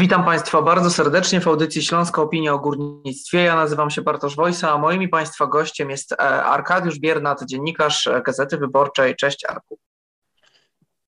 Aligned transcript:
Witam 0.00 0.24
Państwa 0.24 0.62
bardzo 0.62 0.90
serdecznie 0.90 1.40
w 1.40 1.48
audycji 1.48 1.82
Śląska 1.82 2.22
Opinia 2.22 2.54
o 2.54 2.58
Górnictwie. 2.58 3.38
Ja 3.38 3.56
nazywam 3.56 3.90
się 3.90 4.02
Bartosz 4.02 4.36
Wojsa, 4.36 4.72
a 4.72 4.78
moim 4.78 5.08
Państwa 5.08 5.46
gościem 5.46 5.90
jest 5.90 6.12
e, 6.12 6.18
Arkadiusz 6.44 6.98
Biernat, 6.98 7.44
dziennikarz 7.44 8.08
Gazety 8.26 8.58
Wyborczej. 8.58 9.16
Cześć 9.16 9.44
Arku. 9.44 9.78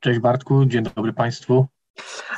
Cześć 0.01 0.21
Bartku, 0.21 0.65
dzień 0.65 0.85
dobry 0.97 1.13
Państwu. 1.13 1.67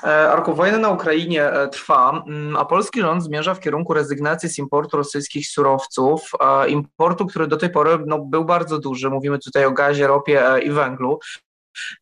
E, 0.04 0.32
Arku, 0.32 0.54
wojna 0.54 0.78
na 0.78 0.90
Ukrainie 0.90 1.44
e, 1.44 1.68
trwa, 1.68 2.24
mm, 2.26 2.56
a 2.56 2.64
polski 2.64 3.00
rząd 3.00 3.22
zmierza 3.22 3.54
w 3.54 3.60
kierunku 3.60 3.94
rezygnacji 3.94 4.48
z 4.48 4.58
importu 4.58 4.96
rosyjskich 4.96 5.48
surowców, 5.48 6.30
importu, 6.68 7.26
który 7.26 7.46
do 7.46 7.56
tej 7.56 7.70
pory 7.70 7.98
no, 8.06 8.18
był 8.18 8.44
bardzo 8.44 8.78
duży. 8.78 9.10
Mówimy 9.10 9.38
tutaj 9.38 9.64
o 9.64 9.72
gazie, 9.72 10.06
ropie 10.06 10.42
i 10.62 10.70
węglu. 10.70 11.18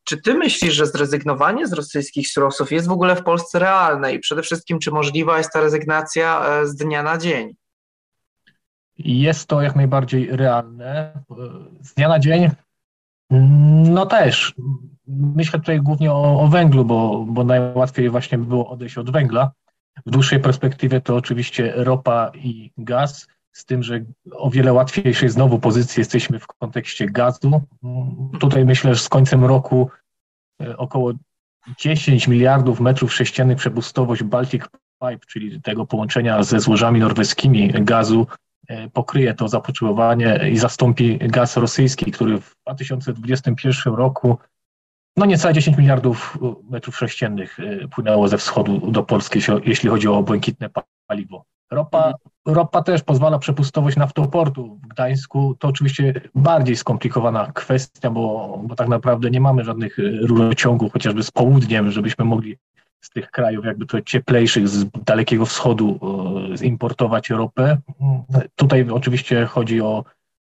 Czy 0.05 0.23
ty 0.23 0.35
myślisz, 0.35 0.75
że 0.75 0.87
zrezygnowanie 0.87 1.67
z 1.67 1.73
rosyjskich 1.73 2.29
surowców 2.29 2.73
jest 2.73 2.89
w 2.89 2.93
ogóle 2.93 3.17
w 3.17 3.23
Polsce 3.23 3.59
realne 3.59 4.15
i 4.15 4.19
przede 4.19 4.43
wszystkim, 4.43 4.79
czy 4.79 4.91
możliwa 4.91 5.39
jest 5.39 5.53
ta 5.53 5.61
rezygnacja 5.61 6.47
e, 6.47 6.67
z 6.67 6.75
dnia 6.75 7.03
na 7.03 7.19
dzień? 7.19 7.55
Jest 8.99 9.47
to 9.47 9.63
jak 9.63 9.77
najbardziej 9.77 10.37
realne. 10.37 11.13
Z 11.83 11.95
dnia 11.95 12.09
na 12.09 12.19
dzień, 12.19 12.51
no 13.91 14.07
też. 14.07 14.55
Myślę 15.09 15.59
tutaj 15.59 15.81
głównie 15.81 16.13
o, 16.13 16.41
o 16.41 16.49
węglu, 16.49 16.85
bo, 16.85 17.25
bo 17.29 17.45
najłatwiej 17.45 18.11
właśnie 18.11 18.39
by 18.39 18.45
było 18.45 18.71
odejść 18.71 18.99
od 18.99 19.11
węgla. 19.11 19.51
W 20.07 20.11
dłuższej 20.11 20.41
perspektywie 20.41 21.01
to 21.01 21.17
oczywiście 21.17 21.73
ropa 21.77 22.33
i 22.35 22.71
gaz 22.79 23.27
z 23.53 23.65
tym, 23.65 23.83
że 23.83 24.05
o 24.33 24.51
wiele 24.51 24.73
łatwiejszej 24.73 25.29
znowu 25.29 25.59
pozycji 25.59 26.01
jesteśmy 26.01 26.39
w 26.39 26.47
kontekście 26.47 27.07
gazu. 27.07 27.61
Tutaj 28.41 28.65
myślę, 28.65 28.95
że 28.95 29.01
z 29.01 29.09
końcem 29.09 29.45
roku 29.45 29.91
e, 30.63 30.77
około 30.77 31.13
10 31.79 32.29
miliardów 32.29 32.81
metrów 32.81 33.15
sześciennych 33.15 33.59
przepustowość 33.59 34.23
Baltic 34.23 34.63
Pipe, 35.01 35.27
czyli 35.27 35.63
tego 35.63 35.87
połączenia 35.87 36.43
ze 36.43 36.61
złożami 36.61 37.01
norweskimi 37.01 37.73
gazu, 37.73 38.27
e, 38.69 38.91
pokryje 38.91 39.35
to 39.35 39.49
zapotrzebowanie 39.49 40.51
i 40.53 40.59
zastąpi 40.59 41.19
gaz 41.19 41.57
rosyjski, 41.57 42.13
który 42.13 42.41
w 42.41 42.57
2021 42.67 43.95
roku 43.95 44.39
no 45.17 45.27
niecałe 45.27 45.55
10 45.55 45.77
miliardów 45.77 46.39
metrów 46.71 46.97
sześciennych 46.97 47.61
e, 47.61 47.89
płynęło 47.89 48.29
ze 48.29 48.39
wschodu 48.39 48.91
do 48.91 49.03
Polski, 49.03 49.41
jeśli 49.65 49.89
chodzi 49.89 50.09
o 50.09 50.23
błękitne 50.23 50.71
paliwo. 51.07 51.45
Ropa, 51.73 52.15
ropa 52.47 52.83
też 52.83 53.03
pozwala 53.03 53.39
przepustowość 53.39 53.97
naftoportu 53.97 54.79
w 54.83 54.89
Gdańsku. 54.89 55.57
To 55.59 55.69
oczywiście 55.69 56.21
bardziej 56.35 56.77
skomplikowana 56.77 57.53
kwestia, 57.53 58.11
bo, 58.11 58.59
bo 58.65 58.75
tak 58.75 58.89
naprawdę 58.89 59.31
nie 59.31 59.41
mamy 59.41 59.65
żadnych 59.65 59.99
e, 59.99 60.03
rurociągów, 60.03 60.93
chociażby 60.93 61.23
z 61.23 61.31
południem, 61.31 61.91
żebyśmy 61.91 62.25
mogli 62.25 62.57
z 63.01 63.11
tych 63.11 63.31
krajów 63.31 63.65
jakby 63.65 63.87
to 63.87 64.01
cieplejszych, 64.01 64.69
z 64.69 64.85
Dalekiego 65.05 65.47
Wschodu 65.47 66.01
e, 66.61 66.65
importować 66.65 67.31
ropę. 67.31 67.79
Tutaj 68.57 68.91
oczywiście 68.91 69.47
chodzi 69.47 69.81
o, 69.81 70.05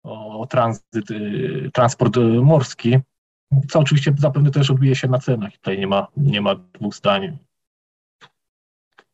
o 0.04 0.48
tranzyt, 0.50 1.12
e, 1.12 1.72
transport 1.72 2.18
morski, 2.42 2.98
co 3.70 3.80
oczywiście 3.80 4.14
zapewne 4.18 4.52
też 4.52 4.72
odbije 4.72 4.96
się 4.96 5.08
na 5.08 5.20
cenach. 5.20 5.54
Tutaj 5.54 5.80
nie 5.80 5.88
ma, 5.88 6.08
nie 6.18 6.42
ma 6.42 6.56
dwóch 6.56 6.96
zdań. 6.96 7.38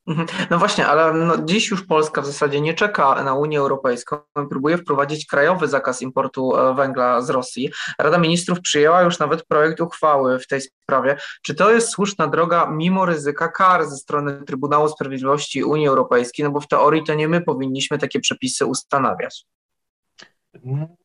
Mhm. 0.08 0.28
No 0.50 0.60
właśnie, 0.60 0.88
ale 0.88 1.14
no 1.14 1.38
dziś 1.38 1.72
już 1.72 1.86
Polska 1.86 2.22
w 2.22 2.26
zasadzie 2.26 2.62
nie 2.62 2.74
czeka 2.74 3.24
na 3.24 3.34
Unię 3.34 3.60
Europejską, 3.60 4.18
próbuje 4.50 4.78
wprowadzić 4.78 5.26
krajowy 5.26 5.68
zakaz 5.68 6.02
importu 6.02 6.58
e, 6.58 6.76
węgla 6.76 7.22
z 7.22 7.30
Rosji. 7.30 7.72
Rada 8.00 8.18
Ministrów 8.18 8.62
przyjęła 8.62 9.02
już 9.02 9.20
nawet 9.20 9.46
projekt 9.46 9.82
uchwały 9.82 10.40
w 10.40 10.48
tej 10.48 10.62
sprawie. 10.62 11.18
Czy 11.42 11.56
to 11.56 11.72
jest 11.72 11.90
słuszna 11.90 12.28
droga 12.28 12.70
mimo 12.72 13.06
ryzyka 13.06 13.48
kar 13.48 13.86
ze 13.86 13.98
strony 13.98 14.44
Trybunału 14.46 14.90
Sprawiedliwości 14.90 15.64
Unii 15.64 15.88
Europejskiej? 15.88 16.46
No 16.46 16.52
bo 16.52 16.60
w 16.60 16.68
teorii 16.68 17.04
to 17.04 17.14
nie 17.14 17.28
my 17.28 17.42
powinniśmy 17.42 17.98
takie 17.98 18.20
przepisy 18.20 18.66
ustanawiać. 18.66 19.46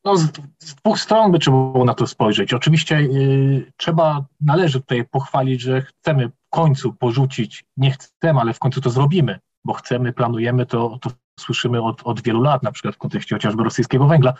No, 0.04 0.16
z, 0.16 0.32
z, 0.58 0.74
dwóch 0.74 1.00
stron 1.00 1.32
by 1.32 1.38
trzeba 1.38 1.56
było 1.56 1.84
na 1.84 1.94
to 1.94 2.06
spojrzeć. 2.06 2.54
Oczywiście 2.54 3.02
yy, 3.02 3.72
trzeba, 3.76 4.24
należy 4.40 4.80
tutaj 4.80 5.04
pochwalić, 5.04 5.60
że 5.60 5.82
chcemy 5.82 6.28
w 6.28 6.50
końcu 6.50 6.92
porzucić, 6.92 7.64
nie 7.76 7.90
chcemy, 7.90 8.40
ale 8.40 8.52
w 8.52 8.58
końcu 8.58 8.80
to 8.80 8.90
zrobimy, 8.90 9.38
bo 9.64 9.72
chcemy, 9.72 10.12
planujemy, 10.12 10.66
to, 10.66 10.98
to 11.02 11.10
słyszymy 11.40 11.82
od, 11.82 12.02
od 12.04 12.20
wielu 12.22 12.42
lat, 12.42 12.62
na 12.62 12.72
przykład 12.72 12.94
w 12.94 12.98
kontekście 12.98 13.34
chociażby 13.34 13.64
rosyjskiego 13.64 14.06
węgla, 14.06 14.34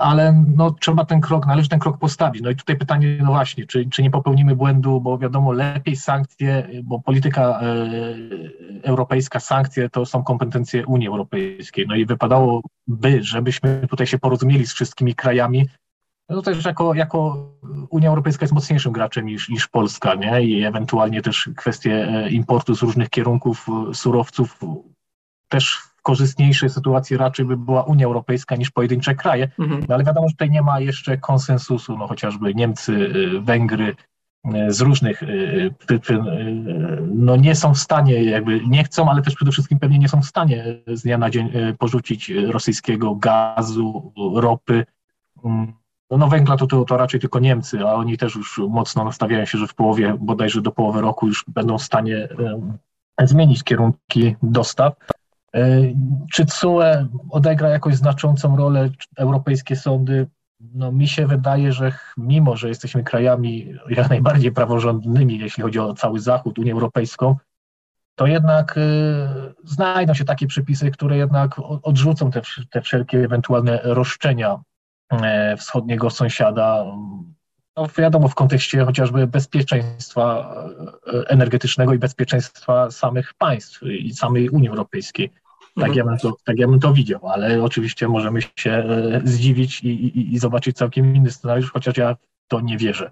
ale 0.00 0.44
no, 0.56 0.70
trzeba 0.70 1.04
ten 1.04 1.20
krok, 1.20 1.46
należy 1.46 1.68
ten 1.68 1.78
krok 1.78 1.98
postawić. 1.98 2.42
No 2.42 2.50
i 2.50 2.56
tutaj 2.56 2.76
pytanie, 2.76 3.18
no 3.22 3.26
właśnie, 3.26 3.66
czy, 3.66 3.88
czy 3.90 4.02
nie 4.02 4.10
popełnimy 4.10 4.56
błędu, 4.56 5.00
bo 5.00 5.18
wiadomo, 5.18 5.52
lepiej 5.52 5.96
sankcje, 5.96 6.68
bo 6.84 7.00
polityka 7.00 7.60
e, 7.60 7.84
europejska, 8.82 9.40
sankcje 9.40 9.88
to 9.88 10.06
są 10.06 10.24
kompetencje 10.24 10.86
Unii 10.86 11.08
Europejskiej. 11.08 11.86
No 11.88 11.94
i 11.94 12.06
wypadałoby, 12.06 12.62
żebyśmy 13.20 13.86
tutaj 13.90 14.06
się 14.06 14.18
porozumieli 14.18 14.66
z 14.66 14.72
wszystkimi 14.72 15.14
krajami. 15.14 15.68
No 16.28 16.42
też 16.42 16.64
jako, 16.64 16.94
jako 16.94 17.48
Unia 17.90 18.08
Europejska 18.08 18.44
jest 18.44 18.54
mocniejszym 18.54 18.92
graczem 18.92 19.26
niż, 19.26 19.48
niż 19.48 19.68
Polska, 19.68 20.14
nie? 20.14 20.42
I 20.42 20.64
ewentualnie 20.64 21.22
też 21.22 21.50
kwestie 21.56 22.08
e, 22.08 22.30
importu 22.30 22.74
z 22.74 22.82
różnych 22.82 23.10
kierunków 23.10 23.66
surowców 23.92 24.60
też 25.48 25.91
korzystniejszej 26.02 26.70
sytuacji 26.70 27.16
raczej 27.16 27.46
by 27.46 27.56
była 27.56 27.82
Unia 27.82 28.06
Europejska 28.06 28.56
niż 28.56 28.70
pojedyncze 28.70 29.14
kraje, 29.14 29.48
mhm. 29.58 29.84
no 29.88 29.94
ale 29.94 30.04
wiadomo, 30.04 30.28
że 30.28 30.32
tutaj 30.32 30.50
nie 30.50 30.62
ma 30.62 30.80
jeszcze 30.80 31.18
konsensusu, 31.18 31.98
no 31.98 32.06
chociażby 32.06 32.54
Niemcy, 32.54 32.92
y, 32.92 33.40
Węgry 33.40 33.96
y, 34.46 34.72
z 34.72 34.80
różnych 34.80 35.22
y, 35.22 35.74
przyczyn, 35.78 36.24
no 37.14 37.36
nie 37.36 37.54
są 37.54 37.74
w 37.74 37.78
stanie, 37.78 38.24
jakby 38.24 38.60
nie 38.66 38.84
chcą, 38.84 39.10
ale 39.10 39.22
też 39.22 39.34
przede 39.34 39.52
wszystkim 39.52 39.78
pewnie 39.78 39.98
nie 39.98 40.08
są 40.08 40.22
w 40.22 40.26
stanie 40.26 40.64
z 40.86 41.02
dnia 41.02 41.18
na 41.18 41.30
dzień 41.30 41.52
porzucić 41.78 42.30
rosyjskiego 42.30 43.14
gazu, 43.14 44.12
ropy. 44.34 44.84
Mm, 45.44 45.72
no, 46.10 46.16
no 46.18 46.28
węgla 46.28 46.56
to, 46.56 46.66
to, 46.66 46.84
to 46.84 46.96
raczej 46.96 47.20
tylko 47.20 47.38
Niemcy, 47.38 47.80
a 47.80 47.94
oni 47.94 48.18
też 48.18 48.34
już 48.34 48.60
mocno 48.68 49.04
nastawiają 49.04 49.44
się, 49.44 49.58
że 49.58 49.66
w 49.66 49.74
połowie, 49.74 50.16
bodajże 50.20 50.62
do 50.62 50.72
połowy 50.72 51.00
roku 51.00 51.26
już 51.26 51.44
będą 51.48 51.78
w 51.78 51.82
stanie 51.82 52.28
zmienić 53.18 53.64
kierunki 53.64 54.36
dostaw. 54.42 54.94
E, 55.54 55.82
czy 56.32 56.46
CUE 56.46 57.08
odegra 57.30 57.68
jakąś 57.68 57.94
znaczącą 57.94 58.56
rolę 58.56 58.90
europejskie 59.16 59.76
sądy? 59.76 60.26
No, 60.74 60.92
mi 60.92 61.08
się 61.08 61.26
wydaje, 61.26 61.72
że 61.72 61.92
mimo, 62.16 62.56
że 62.56 62.68
jesteśmy 62.68 63.04
krajami 63.04 63.74
jak 63.88 64.10
najbardziej 64.10 64.52
praworządnymi, 64.52 65.38
jeśli 65.38 65.62
chodzi 65.62 65.78
o 65.78 65.94
cały 65.94 66.20
Zachód, 66.20 66.58
Unię 66.58 66.72
Europejską, 66.72 67.36
to 68.14 68.26
jednak 68.26 68.76
y, 68.76 68.80
znajdą 69.64 70.14
się 70.14 70.24
takie 70.24 70.46
przepisy, 70.46 70.90
które 70.90 71.16
jednak 71.16 71.60
odrzucą 71.82 72.30
te, 72.30 72.42
te 72.70 72.80
wszelkie 72.80 73.18
ewentualne 73.24 73.80
roszczenia 73.82 74.60
y, 75.12 75.16
wschodniego 75.56 76.10
sąsiada. 76.10 76.84
No, 77.76 77.86
wiadomo, 77.98 78.28
w 78.28 78.34
kontekście 78.34 78.84
chociażby 78.84 79.26
bezpieczeństwa 79.26 80.54
energetycznego 81.28 81.94
i 81.94 81.98
bezpieczeństwa 81.98 82.90
samych 82.90 83.34
państw 83.34 83.82
i 83.82 84.14
samej 84.14 84.48
Unii 84.48 84.68
Europejskiej. 84.68 85.32
Tak, 85.74 85.88
mhm. 85.88 85.96
ja 85.98 86.04
bym 86.04 86.18
to, 86.18 86.36
tak 86.44 86.58
ja 86.58 86.68
bym 86.68 86.80
to 86.80 86.92
widział, 86.92 87.28
ale 87.28 87.62
oczywiście 87.62 88.08
możemy 88.08 88.42
się 88.56 88.70
e, 88.70 89.20
zdziwić 89.24 89.80
i, 89.84 89.88
i, 89.88 90.34
i 90.34 90.38
zobaczyć 90.38 90.76
całkiem 90.76 91.16
inny 91.16 91.30
scenariusz, 91.30 91.72
chociaż 91.72 91.96
ja 91.96 92.16
to 92.48 92.60
nie 92.60 92.78
wierzę. 92.78 93.10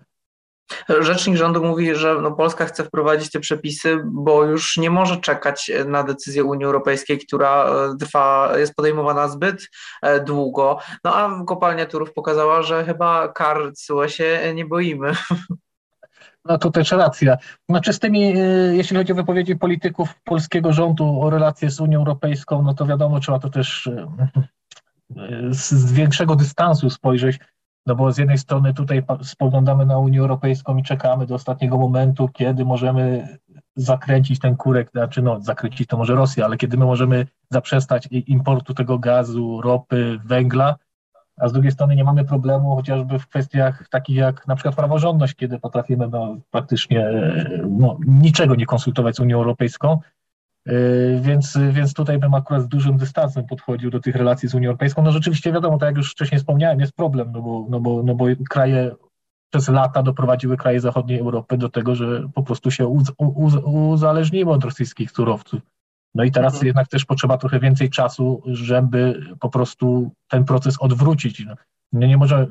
Rzecznik 1.00 1.37
rządu 1.37 1.65
mówi, 1.65 1.94
że 1.94 2.15
no 2.22 2.32
Polska 2.32 2.66
chce 2.66 2.84
wprowadzić 2.84 3.31
te 3.31 3.41
przepisy, 3.41 4.00
bo 4.04 4.44
już 4.44 4.76
nie 4.76 4.91
może 4.91 5.16
czekać 5.16 5.71
na 5.87 6.03
decyzję 6.03 6.44
Unii 6.44 6.65
Europejskiej, 6.65 7.19
która 7.19 7.65
e, 7.65 7.97
trwa, 7.97 8.53
jest 8.59 8.75
podejmowana 8.75 9.28
zbyt 9.28 9.69
e, 10.03 10.21
długo. 10.21 10.78
No 11.04 11.15
a 11.16 11.44
kopalnia 11.47 11.87
Turów 11.87 12.12
pokazała, 12.12 12.62
że 12.62 12.84
chyba 12.84 13.28
kar 13.28 13.72
CUE 13.75 14.09
się 14.09 14.53
nie 14.54 14.65
boimy. 14.65 15.12
No 16.45 16.59
to 16.59 16.71
też 16.71 16.92
racja. 16.92 17.37
Znaczy 17.69 17.92
z 17.92 17.98
tymi, 17.98 18.37
y, 18.37 18.77
jeśli 18.77 18.97
chodzi 18.97 19.13
o 19.13 19.16
wypowiedzi 19.16 19.57
polityków 19.57 20.21
polskiego 20.25 20.72
rządu 20.72 21.21
o 21.22 21.31
relacje 21.31 21.71
z 21.71 21.81
Unią 21.81 21.98
Europejską, 21.98 22.63
no 22.63 22.75
to 22.75 22.87
wiadomo, 22.87 23.21
trzeba 23.21 23.39
to 23.39 23.51
też 23.51 23.87
y, 23.87 24.07
y, 25.16 25.54
z 25.54 25.92
większego 25.92 26.37
dystansu 26.37 26.91
spojrzeć, 26.91 27.39
no 27.87 27.95
bo 27.95 28.13
z 28.13 28.19
jednej 28.19 28.39
strony 28.39 28.75
tutaj 28.75 29.03
spoglądamy 29.22 29.87
na 29.87 29.98
Unię 29.98 30.21
Europejską 30.21 30.77
i 30.77 30.83
czekamy 30.83 31.27
do 31.27 31.34
ostatniego 31.34 31.78
momentu, 31.78 32.28
kiedy 32.28 32.65
możemy 32.65 33.28
zakręcić 33.77 34.39
ten 34.39 34.57
kurek, 34.57 34.91
znaczy 34.91 35.22
no 35.22 35.41
zakręcić 35.41 35.89
to 35.89 35.97
może 35.97 36.15
Rosja, 36.15 36.45
ale 36.45 36.57
kiedy 36.57 36.77
my 36.77 36.84
możemy 36.84 37.27
zaprzestać 37.51 38.09
importu 38.10 38.75
tego 38.75 38.98
gazu, 38.98 39.60
ropy, 39.60 40.21
węgla, 40.25 40.77
a 41.41 41.48
z 41.48 41.53
drugiej 41.53 41.72
strony 41.72 41.97
nie 41.97 42.04
mamy 42.04 42.25
problemu 42.25 42.77
chociażby 42.77 43.19
w 43.19 43.27
kwestiach 43.27 43.89
takich 43.89 44.16
jak 44.16 44.47
na 44.47 44.54
przykład 44.54 44.75
praworządność, 44.75 45.34
kiedy 45.34 45.59
potrafimy 45.59 46.09
no, 46.09 46.37
praktycznie 46.51 47.10
no, 47.69 47.98
niczego 48.07 48.54
nie 48.54 48.66
konsultować 48.66 49.16
z 49.16 49.21
Unią 49.21 49.37
Europejską, 49.37 49.98
yy, 50.66 50.72
więc, 51.21 51.59
więc 51.72 51.95
tutaj 51.95 52.19
bym 52.19 52.34
akurat 52.34 52.63
z 52.63 52.69
dużym 52.69 52.97
dystansem 52.97 53.47
podchodził 53.47 53.91
do 53.91 54.01
tych 54.01 54.16
relacji 54.16 54.48
z 54.48 54.54
Unią 54.54 54.69
Europejską. 54.69 55.03
No 55.03 55.13
rzeczywiście 55.13 55.53
wiadomo, 55.53 55.78
tak 55.78 55.87
jak 55.87 55.97
już 55.97 56.13
wcześniej 56.13 56.39
wspomniałem, 56.39 56.81
jest 56.81 56.92
problem, 56.92 57.33
no 57.33 57.43
bo, 57.43 57.66
no 57.69 57.81
bo, 57.81 58.03
no 58.03 58.15
bo 58.15 58.25
kraje 58.51 58.91
przez 59.51 59.69
lata 59.69 60.03
doprowadziły 60.03 60.57
kraje 60.57 60.81
zachodniej 60.81 61.19
Europy 61.19 61.59
do 61.59 61.69
tego, 61.69 61.95
że 61.95 62.28
po 62.34 62.43
prostu 62.43 62.71
się 62.71 62.86
uz, 62.86 63.13
uz, 63.19 63.54
uzależniły 63.65 64.53
od 64.53 64.65
rosyjskich 64.65 65.10
surowców. 65.10 65.60
No 66.15 66.24
i 66.24 66.30
teraz 66.30 66.53
mhm. 66.53 66.66
jednak 66.66 66.89
też 66.89 67.04
potrzeba 67.04 67.39
trochę 67.39 67.60
więcej 67.60 67.91
czasu, 67.91 68.42
żeby 68.47 69.27
po 69.41 69.48
prostu 69.48 70.10
ten 70.28 70.45
proces 70.45 70.77
odwrócić. 70.80 71.47
No, 71.92 72.07
nie 72.07 72.16
może, 72.16 72.47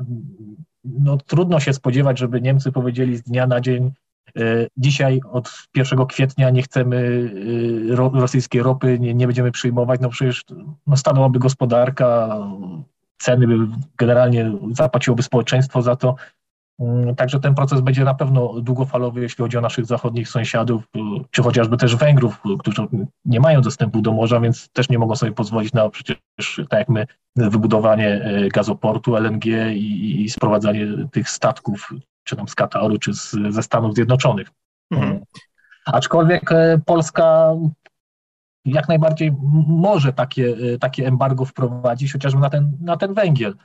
no, 0.83 1.17
trudno 1.17 1.59
się 1.59 1.73
spodziewać, 1.73 2.19
żeby 2.19 2.41
Niemcy 2.41 2.71
powiedzieli 2.71 3.17
z 3.17 3.21
dnia 3.21 3.47
na 3.47 3.61
dzień, 3.61 3.91
e, 4.37 4.67
dzisiaj 4.77 5.21
od 5.31 5.67
1 5.75 6.05
kwietnia 6.05 6.49
nie 6.49 6.61
chcemy 6.61 7.29
e, 7.91 7.95
rosyjskiej 7.95 8.63
ropy, 8.63 8.99
nie, 8.99 9.13
nie 9.13 9.27
będziemy 9.27 9.51
przyjmować, 9.51 10.01
no 10.01 10.09
przecież 10.09 10.45
no, 10.87 10.97
stanęłaby 10.97 11.39
gospodarka, 11.39 12.39
ceny 13.17 13.47
by 13.47 13.67
generalnie 13.97 14.51
zapłaciłoby 14.71 15.23
społeczeństwo 15.23 15.81
za 15.81 15.95
to. 15.95 16.15
Mm, 16.79 17.15
także 17.15 17.39
ten 17.39 17.55
proces 17.55 17.81
będzie 17.81 18.03
na 18.03 18.13
pewno 18.13 18.61
długofalowy, 18.61 19.21
jeśli 19.21 19.41
chodzi 19.41 19.57
o 19.57 19.61
naszych 19.61 19.85
zachodnich 19.85 20.29
sąsiadów, 20.29 20.83
y, 20.83 20.99
czy 21.31 21.43
chociażby 21.43 21.77
też 21.77 21.95
Węgrów, 21.95 22.41
y, 22.45 22.57
którzy 22.59 22.87
nie 23.25 23.39
mają 23.39 23.61
dostępu 23.61 24.01
do 24.01 24.13
morza, 24.13 24.39
więc 24.39 24.69
też 24.69 24.89
nie 24.89 24.99
mogą 24.99 25.15
sobie 25.15 25.31
pozwolić 25.31 25.73
na 25.73 25.89
przecież, 25.89 26.17
tak 26.69 26.79
jak 26.79 26.89
my, 26.89 27.05
wybudowanie 27.35 28.35
y, 28.45 28.49
gazoportu 28.49 29.15
LNG 29.15 29.45
i, 29.73 30.23
i 30.23 30.29
sprowadzanie 30.29 30.87
tych 31.11 31.29
statków, 31.29 31.89
czy 32.23 32.35
tam 32.35 32.47
z 32.47 32.55
Kataru, 32.55 32.97
czy 32.97 33.13
z, 33.13 33.35
ze 33.49 33.63
Stanów 33.63 33.95
Zjednoczonych. 33.95 34.47
Mhm. 34.91 35.11
Mm. 35.11 35.23
Aczkolwiek 35.85 36.49
Polska 36.85 37.53
jak 38.65 38.87
najbardziej 38.87 39.31
może 39.67 40.13
takie, 40.13 40.55
takie 40.79 41.07
embargo 41.07 41.45
wprowadzić, 41.45 42.13
chociażby 42.13 42.41
na 42.41 42.49
ten, 42.49 42.77
na 42.81 42.97
ten 42.97 43.13
węgiel 43.13 43.55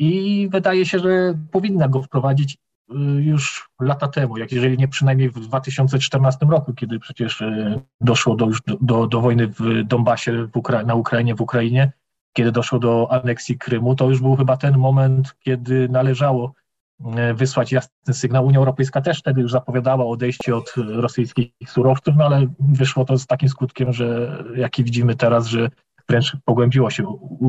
i 0.00 0.48
wydaje 0.48 0.86
się, 0.86 0.98
że 0.98 1.34
powinna 1.50 1.88
go 1.88 2.02
wprowadzić 2.02 2.54
y, 2.54 2.94
już 3.22 3.70
lata 3.80 4.08
temu, 4.08 4.38
jak 4.38 4.52
jeżeli 4.52 4.78
nie 4.78 4.88
przynajmniej 4.88 5.30
w 5.30 5.40
2014 5.40 6.46
roku, 6.46 6.74
kiedy 6.74 6.98
przecież 6.98 7.40
y, 7.40 7.80
doszło 8.00 8.36
do, 8.36 8.46
już 8.46 8.62
do, 8.80 9.06
do 9.06 9.20
wojny 9.20 9.46
w 9.46 9.84
Donbasie 9.84 10.46
w 10.46 10.56
Ukra 10.56 10.82
na 10.82 10.94
Ukrainie, 10.94 11.34
w 11.34 11.40
Ukrainie, 11.40 11.92
kiedy 12.32 12.52
doszło 12.52 12.78
do 12.78 13.12
aneksji 13.12 13.58
Krymu, 13.58 13.94
to 13.96 14.08
już 14.08 14.20
był 14.20 14.36
chyba 14.36 14.56
ten 14.56 14.78
moment, 14.78 15.34
kiedy 15.40 15.88
należało 15.88 16.52
y, 17.00 17.34
wysłać 17.34 17.72
jasny 17.72 18.14
sygnał. 18.14 18.46
Unia 18.46 18.58
Europejska 18.58 19.00
też 19.00 19.18
wtedy 19.18 19.40
już 19.40 19.52
zapowiadała 19.52 20.06
odejście 20.06 20.56
od 20.56 20.74
rosyjskich 20.76 21.52
surowców, 21.66 22.14
no 22.18 22.24
ale 22.24 22.46
wyszło 22.58 23.04
to 23.04 23.18
z 23.18 23.26
takim 23.26 23.48
skutkiem, 23.48 23.92
że 23.92 24.38
jaki 24.56 24.84
widzimy 24.84 25.14
teraz, 25.14 25.46
że 25.46 25.70
wręcz 26.08 26.36
pogłębiło 26.44 26.90
się 26.90 27.06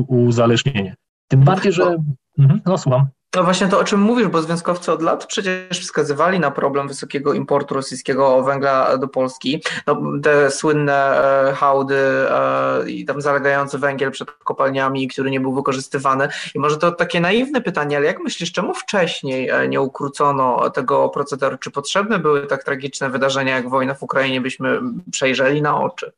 uzależnienie. 0.08 0.94
Tym 1.32 1.44
bardziej, 1.44 1.72
że 1.72 1.96
Mhm, 2.38 2.60
no 2.66 2.78
słucham. 2.78 3.06
No 3.36 3.44
właśnie 3.44 3.68
to, 3.68 3.80
o 3.80 3.84
czym 3.84 4.00
mówisz, 4.00 4.28
bo 4.28 4.42
związkowcy 4.42 4.92
od 4.92 5.02
lat 5.02 5.26
przecież 5.26 5.80
wskazywali 5.80 6.40
na 6.40 6.50
problem 6.50 6.88
wysokiego 6.88 7.34
importu 7.34 7.74
rosyjskiego 7.74 8.42
węgla 8.42 8.98
do 8.98 9.08
Polski. 9.08 9.62
No, 9.86 10.02
te 10.22 10.50
słynne 10.50 11.24
e, 11.48 11.52
hałdy 11.52 11.96
e, 11.96 12.90
i 12.90 13.04
tam 13.04 13.20
zalegający 13.20 13.78
węgiel 13.78 14.10
przed 14.10 14.30
kopalniami, 14.30 15.08
który 15.08 15.30
nie 15.30 15.40
był 15.40 15.54
wykorzystywany. 15.54 16.28
I 16.54 16.58
może 16.58 16.76
to 16.76 16.92
takie 16.92 17.20
naiwne 17.20 17.60
pytanie, 17.60 17.96
ale 17.96 18.06
jak 18.06 18.20
myślisz, 18.20 18.52
czemu 18.52 18.74
wcześniej 18.74 19.48
e, 19.48 19.68
nie 19.68 19.80
ukrócono 19.80 20.70
tego 20.70 21.08
procederu? 21.08 21.58
Czy 21.58 21.70
potrzebne 21.70 22.18
były 22.18 22.46
tak 22.46 22.64
tragiczne 22.64 23.10
wydarzenia 23.10 23.56
jak 23.56 23.70
wojna 23.70 23.94
w 23.94 24.02
Ukrainie, 24.02 24.40
byśmy 24.40 24.80
przejrzeli 25.10 25.62
na 25.62 25.80
oczy? 25.80 26.12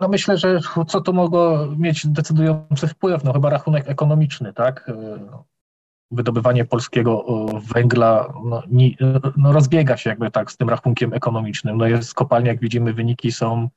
No 0.00 0.08
myślę, 0.08 0.38
że 0.38 0.60
co 0.86 1.00
to 1.00 1.12
mogło 1.12 1.66
mieć 1.76 2.06
decydujący 2.06 2.86
wpływ? 2.86 3.24
No 3.24 3.32
chyba 3.32 3.50
rachunek 3.50 3.88
ekonomiczny, 3.88 4.52
tak? 4.52 4.90
Wydobywanie 6.10 6.64
polskiego 6.64 7.26
węgla 7.74 8.32
no, 8.44 8.62
no 9.36 9.52
rozbiega 9.52 9.96
się 9.96 10.10
jakby 10.10 10.30
tak 10.30 10.52
z 10.52 10.56
tym 10.56 10.68
rachunkiem 10.68 11.12
ekonomicznym. 11.12 11.76
No 11.76 11.86
jest 11.86 12.14
kopalnia, 12.14 12.48
jak 12.48 12.60
widzimy, 12.60 12.92
wyniki 12.92 13.32
są 13.32 13.68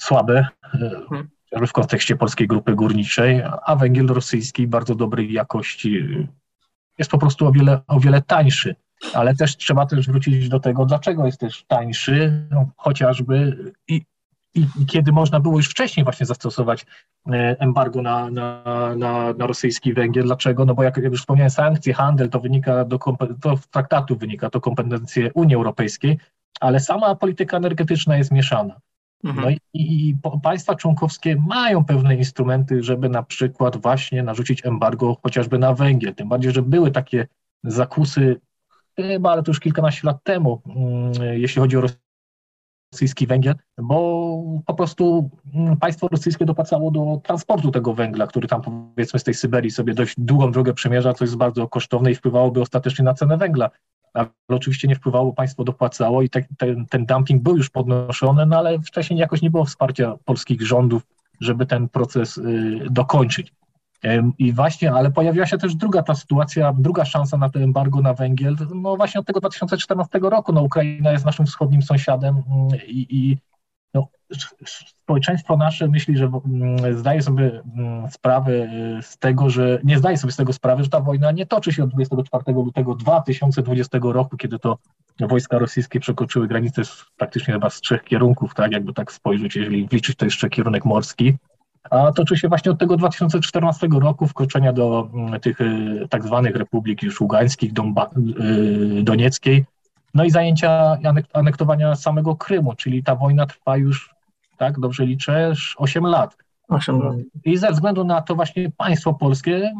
słabe, 0.00 0.46
hmm. 0.62 1.28
w 1.66 1.72
kontekście 1.72 2.16
polskiej 2.16 2.46
grupy 2.46 2.74
górniczej, 2.74 3.42
a 3.64 3.76
węgiel 3.76 4.06
rosyjski 4.06 4.66
bardzo 4.66 4.94
dobrej 4.94 5.32
jakości 5.32 6.08
jest 6.98 7.10
po 7.10 7.18
prostu 7.18 7.46
o 7.46 7.52
wiele, 7.52 7.80
o 7.86 8.00
wiele 8.00 8.22
tańszy. 8.22 8.76
Ale 9.14 9.34
też 9.34 9.56
trzeba 9.56 9.86
też 9.86 10.06
wrócić 10.06 10.48
do 10.48 10.60
tego, 10.60 10.86
dlaczego 10.86 11.26
jest 11.26 11.40
też 11.40 11.64
tańszy, 11.68 12.46
no, 12.50 12.68
chociażby 12.76 13.56
i 13.88 14.02
i, 14.56 14.60
i, 14.82 14.86
kiedy 14.86 15.12
można 15.12 15.40
było 15.40 15.56
już 15.56 15.68
wcześniej 15.68 16.04
właśnie 16.04 16.26
zastosować 16.26 16.86
e, 17.32 17.56
embargo 17.60 18.02
na, 18.02 18.30
na, 18.30 18.62
na, 18.96 19.32
na 19.32 19.46
rosyjski 19.46 19.94
węgiel. 19.94 20.24
Dlaczego? 20.24 20.64
No 20.64 20.74
bo 20.74 20.82
jak, 20.82 20.96
jak 20.96 21.12
już 21.12 21.20
wspomniałem, 21.20 21.50
sankcje, 21.50 21.94
handel 21.94 22.28
to 22.28 22.40
wynika 22.40 22.84
do, 22.84 22.98
to 23.40 23.56
w 23.56 23.66
traktatu 23.66 24.16
wynika, 24.16 24.50
to 24.50 24.60
kompetencje 24.60 25.32
Unii 25.32 25.54
Europejskiej, 25.54 26.18
ale 26.60 26.80
sama 26.80 27.14
polityka 27.14 27.56
energetyczna 27.56 28.16
jest 28.16 28.32
mieszana. 28.32 28.80
Mhm. 29.24 29.44
No 29.44 29.50
i, 29.50 29.58
i, 29.74 30.08
i 30.08 30.16
państwa 30.42 30.74
członkowskie 30.74 31.36
mają 31.36 31.84
pewne 31.84 32.16
instrumenty, 32.16 32.82
żeby 32.82 33.08
na 33.08 33.22
przykład 33.22 33.76
właśnie 33.76 34.22
narzucić 34.22 34.66
embargo 34.66 35.16
chociażby 35.22 35.58
na 35.58 35.74
węgiel. 35.74 36.14
Tym 36.14 36.28
bardziej, 36.28 36.52
że 36.52 36.62
były 36.62 36.90
takie 36.90 37.26
zakusy 37.64 38.40
chyba, 38.96 39.32
ale 39.32 39.42
to 39.42 39.50
już 39.50 39.60
kilkanaście 39.60 40.06
lat 40.06 40.22
temu, 40.22 40.62
mm, 40.66 41.12
jeśli 41.32 41.60
chodzi 41.60 41.76
o 41.76 41.80
rosyjski 42.96 43.26
węgiel, 43.26 43.54
bo 43.78 44.42
po 44.66 44.74
prostu 44.74 45.30
mm, 45.54 45.76
państwo 45.76 46.08
rosyjskie 46.08 46.44
dopłacało 46.44 46.90
do 46.90 47.20
transportu 47.22 47.70
tego 47.70 47.94
węgla, 47.94 48.26
który 48.26 48.48
tam 48.48 48.62
powiedzmy 48.62 49.20
z 49.20 49.24
tej 49.24 49.34
Syberii 49.34 49.70
sobie 49.70 49.94
dość 49.94 50.14
długą 50.18 50.52
drogę 50.52 50.74
przemierza, 50.74 51.14
co 51.14 51.24
jest 51.24 51.36
bardzo 51.36 51.68
kosztowne 51.68 52.10
i 52.10 52.14
wpływałoby 52.14 52.60
ostatecznie 52.60 53.04
na 53.04 53.14
cenę 53.14 53.36
węgla. 53.36 53.70
Ale 54.14 54.28
oczywiście 54.48 54.88
nie 54.88 54.94
wpływało, 54.94 55.32
państwo 55.32 55.64
dopłacało 55.64 56.22
i 56.22 56.30
te, 56.30 56.44
ten, 56.58 56.86
ten 56.86 57.06
dumping 57.06 57.42
był 57.42 57.56
już 57.56 57.70
podnoszony, 57.70 58.46
no 58.46 58.58
ale 58.58 58.78
wcześniej 58.78 59.20
jakoś 59.20 59.42
nie 59.42 59.50
było 59.50 59.64
wsparcia 59.64 60.14
polskich 60.24 60.62
rządów, 60.62 61.02
żeby 61.40 61.66
ten 61.66 61.88
proces 61.88 62.38
y, 62.38 62.86
dokończyć. 62.90 63.52
I 64.38 64.52
właśnie, 64.52 64.92
ale 64.92 65.10
pojawiła 65.10 65.46
się 65.46 65.58
też 65.58 65.74
druga 65.74 66.02
ta 66.02 66.14
sytuacja, 66.14 66.72
druga 66.78 67.04
szansa 67.04 67.36
na 67.36 67.48
to 67.48 67.60
embargo 67.60 68.00
na 68.00 68.14
węgiel, 68.14 68.56
no 68.74 68.96
właśnie 68.96 69.20
od 69.20 69.26
tego 69.26 69.40
2014 69.40 70.18
roku, 70.22 70.52
no 70.52 70.62
Ukraina 70.62 71.12
jest 71.12 71.24
naszym 71.24 71.46
wschodnim 71.46 71.82
sąsiadem 71.82 72.42
mm, 72.50 72.68
i, 72.86 73.06
i 73.10 73.38
no, 73.94 74.08
społeczeństwo 74.66 75.56
nasze 75.56 75.88
myśli, 75.88 76.16
że 76.16 76.24
mm, 76.24 76.98
zdaje 76.98 77.22
sobie 77.22 77.62
mm, 77.76 78.10
sprawę 78.10 78.52
y, 78.52 79.02
z 79.02 79.18
tego, 79.18 79.50
że 79.50 79.80
nie 79.84 79.98
zdaje 79.98 80.16
sobie 80.16 80.32
z 80.32 80.36
tego 80.36 80.52
sprawy, 80.52 80.84
że 80.84 80.90
ta 80.90 81.00
wojna 81.00 81.32
nie 81.32 81.46
toczy 81.46 81.72
się 81.72 81.84
od 81.84 81.90
24 81.90 82.44
lutego 82.52 82.94
2020 82.94 83.98
roku, 84.02 84.36
kiedy 84.36 84.58
to 84.58 84.78
wojska 85.20 85.58
rosyjskie 85.58 86.00
przekroczyły 86.00 86.48
granicę 86.48 86.82
praktycznie 87.16 87.54
chyba 87.54 87.70
z 87.70 87.80
trzech 87.80 88.04
kierunków, 88.04 88.54
tak, 88.54 88.72
jakby 88.72 88.92
tak 88.92 89.12
spojrzeć, 89.12 89.56
jeżeli 89.56 89.86
wliczyć 89.86 90.16
to 90.16 90.24
jeszcze 90.24 90.50
kierunek 90.50 90.84
morski 90.84 91.36
a 91.90 92.12
toczy 92.12 92.36
się 92.36 92.48
właśnie 92.48 92.72
od 92.72 92.78
tego 92.78 92.96
2014 92.96 93.88
roku 94.00 94.26
wkroczenia 94.26 94.72
do 94.72 95.08
mm, 95.14 95.40
tych 95.40 95.60
y, 95.60 96.06
tak 96.10 96.22
zwanych 96.22 96.56
republik 96.56 97.02
już 97.02 97.20
ługańskich, 97.20 97.70
y, 97.70 99.02
Donieckiej, 99.02 99.64
no 100.14 100.24
i 100.24 100.30
zajęcia 100.30 100.98
anektowania 101.32 101.94
samego 101.94 102.36
Krymu, 102.36 102.74
czyli 102.74 103.02
ta 103.02 103.14
wojna 103.14 103.46
trwa 103.46 103.76
już, 103.76 104.14
tak 104.56 104.80
dobrze 104.80 105.06
liczę, 105.06 105.52
8 105.76 106.06
lat. 106.06 106.36
8 106.68 107.02
lat. 107.02 107.16
I 107.44 107.56
ze 107.56 107.72
względu 107.72 108.04
na 108.04 108.22
to 108.22 108.34
właśnie 108.34 108.70
państwo 108.76 109.14
polskie 109.14 109.72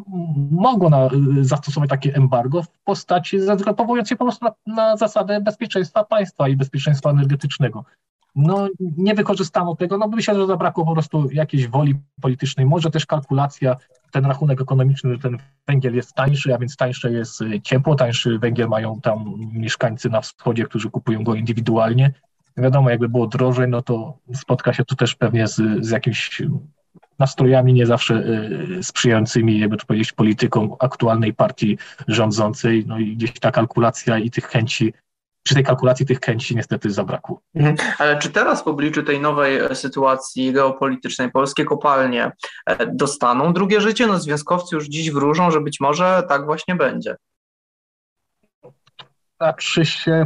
mogło 0.51 0.91
na, 0.91 1.09
y, 1.39 1.45
zastosować 1.45 1.91
takie 1.91 2.15
embargo 2.15 2.63
w 2.63 2.69
postaci, 2.85 3.39
powołując 3.77 4.09
się 4.09 4.17
po 4.17 4.25
prostu 4.25 4.45
na, 4.45 4.75
na 4.75 4.97
zasadę 4.97 5.41
bezpieczeństwa 5.41 6.05
państwa 6.05 6.49
i 6.49 6.57
bezpieczeństwa 6.57 7.11
energetycznego 7.11 7.85
no 8.37 8.69
nie 8.79 9.15
wykorzystano 9.15 9.77
tego, 9.77 9.99
no 9.99 10.09
myślę, 10.09 10.35
że 10.35 10.47
zabrakło 10.47 10.85
po 10.85 10.93
prostu 10.93 11.29
jakiejś 11.33 11.69
woli 11.69 11.95
politycznej, 12.21 12.67
może 12.67 12.91
też 12.91 13.07
kalkulacja, 13.07 13.77
ten 14.11 14.27
rachunek 14.27 14.61
ekonomiczny, 14.61 15.13
że 15.13 15.19
ten 15.19 15.39
węgiel 15.67 15.95
jest 15.95 16.15
tańszy, 16.15 16.55
a 16.55 16.59
więc 16.59 16.77
tańsze 16.77 17.13
jest 17.13 17.41
y, 17.41 17.61
ciepło, 17.61 17.95
tańszy 17.95 18.39
węgiel 18.39 18.69
mają 18.69 19.01
tam 19.01 19.35
mieszkańcy 19.53 20.11
na 20.11 20.21
wschodzie, 20.21 20.65
którzy 20.65 20.91
kupują 20.91 21.25
go 21.25 21.35
indywidualnie. 21.35 22.13
Wiadomo, 22.57 22.91
jakby 22.91 23.09
było 23.09 23.27
drożej, 23.27 23.69
no 23.69 23.83
to 23.83 24.19
spotka 24.35 24.73
się 24.73 24.85
tu 24.85 24.97
też 24.97 25.15
pewnie 25.15 25.47
z, 25.47 25.63
z 25.81 25.91
jakimiś 25.91 26.43
nastrojami 27.19 27.73
nie 27.73 27.87
zawsze 27.87 28.15
y, 28.79 28.83
sprzyjającymi, 28.83 29.59
jakby 29.59 29.77
to 29.77 29.87
powiedzieć, 29.87 30.13
polityką 30.13 30.77
aktualnej 30.79 31.35
partii 31.35 31.79
rządzącej, 32.09 32.85
no 32.87 32.99
i 32.99 33.17
gdzieś 33.17 33.33
ta 33.33 33.51
kalkulacja 33.51 34.19
i 34.19 34.31
tych 34.31 34.47
chęci 34.47 34.93
przy 35.47 35.55
tej 35.55 35.65
kalkulacji 35.65 36.07
tych 36.07 36.21
chęci 36.21 36.57
niestety 36.57 36.91
zabrakło. 36.91 37.41
Mhm. 37.55 37.77
Ale 37.99 38.19
czy 38.19 38.31
teraz 38.31 38.65
w 38.65 38.69
obliczu 38.69 39.03
tej 39.03 39.21
nowej 39.21 39.59
e, 39.59 39.75
sytuacji 39.75 40.53
geopolitycznej 40.53 41.31
polskie 41.31 41.65
kopalnie 41.65 42.33
e, 42.67 42.87
dostaną 42.87 43.53
drugie 43.53 43.81
życie? 43.81 44.07
No 44.07 44.19
związkowcy 44.19 44.77
już 44.77 44.87
dziś 44.87 45.11
wróżą, 45.11 45.51
że 45.51 45.61
być 45.61 45.81
może 45.81 46.23
tak 46.29 46.45
właśnie 46.45 46.75
będzie. 46.75 47.17
Znaczy 49.41 49.85
się, 49.85 50.25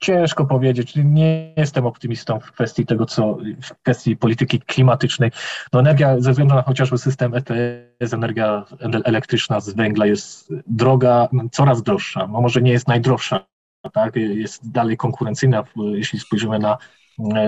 Ciężko 0.00 0.44
powiedzieć. 0.44 0.92
Nie 0.96 1.54
jestem 1.56 1.86
optymistą 1.86 2.40
w 2.40 2.52
kwestii 2.52 2.86
tego, 2.86 3.06
co 3.06 3.38
w 3.62 3.82
kwestii 3.82 4.16
polityki 4.16 4.60
klimatycznej. 4.60 5.30
No 5.72 5.80
energia, 5.80 6.20
ze 6.20 6.30
względu 6.30 6.54
na 6.54 6.62
chociażby 6.62 6.98
system 6.98 7.34
ETS, 7.34 8.12
energia 8.12 8.64
elektryczna 9.04 9.60
z 9.60 9.70
węgla 9.70 10.06
jest 10.06 10.52
droga, 10.66 11.28
coraz 11.52 11.82
droższa. 11.82 12.26
No 12.26 12.40
może 12.40 12.62
nie 12.62 12.72
jest 12.72 12.88
najdroższa, 12.88 13.46
tak? 13.88 14.16
Jest 14.16 14.70
dalej 14.70 14.96
konkurencyjna, 14.96 15.64
jeśli 15.76 16.20
spojrzymy 16.20 16.58
na, 16.58 16.78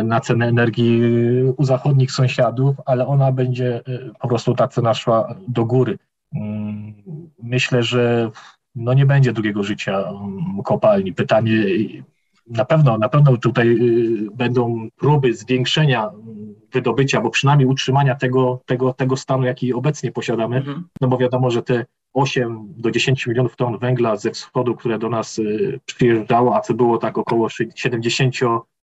na 0.04 0.20
cenę 0.20 0.46
energii 0.46 1.02
u 1.56 1.64
zachodnich 1.64 2.12
sąsiadów, 2.12 2.76
ale 2.86 3.06
ona 3.06 3.32
będzie 3.32 3.80
po 4.20 4.28
prostu 4.28 4.54
ta 4.54 4.68
cena 4.68 4.94
szła 4.94 5.34
do 5.48 5.64
góry. 5.64 5.98
Mm, 6.34 6.94
myślę, 7.42 7.82
że 7.82 8.30
no 8.74 8.94
nie 8.94 9.06
będzie 9.06 9.32
drugiego 9.32 9.62
życia 9.62 9.98
mm, 9.98 10.62
kopalni. 10.64 11.12
Pytanie, 11.12 11.54
na 12.46 12.64
pewno, 12.64 12.98
na 12.98 13.08
pewno 13.08 13.36
tutaj 13.36 13.68
y, 13.68 14.30
będą 14.34 14.88
próby 14.96 15.34
zwiększenia 15.34 16.08
mm, 16.08 16.54
wydobycia, 16.72 17.20
bo 17.20 17.30
przynajmniej 17.30 17.68
utrzymania 17.68 18.14
tego, 18.14 18.62
tego, 18.66 18.92
tego 18.92 19.16
stanu, 19.16 19.44
jaki 19.44 19.72
obecnie 19.72 20.12
posiadamy, 20.12 20.56
mhm. 20.56 20.88
no 21.00 21.08
bo 21.08 21.18
wiadomo, 21.18 21.50
że 21.50 21.62
te 21.62 21.84
8 22.14 22.74
do 22.76 22.90
10 22.90 23.26
milionów 23.26 23.56
ton 23.56 23.78
węgla 23.78 24.16
ze 24.16 24.30
wschodu, 24.30 24.76
które 24.76 24.98
do 24.98 25.08
nas 25.08 25.38
y, 25.38 25.80
przyjeżdżało, 25.86 26.56
a 26.56 26.60
co 26.60 26.74
było 26.74 26.98
tak 26.98 27.18
około 27.18 27.48
70, 27.74 28.34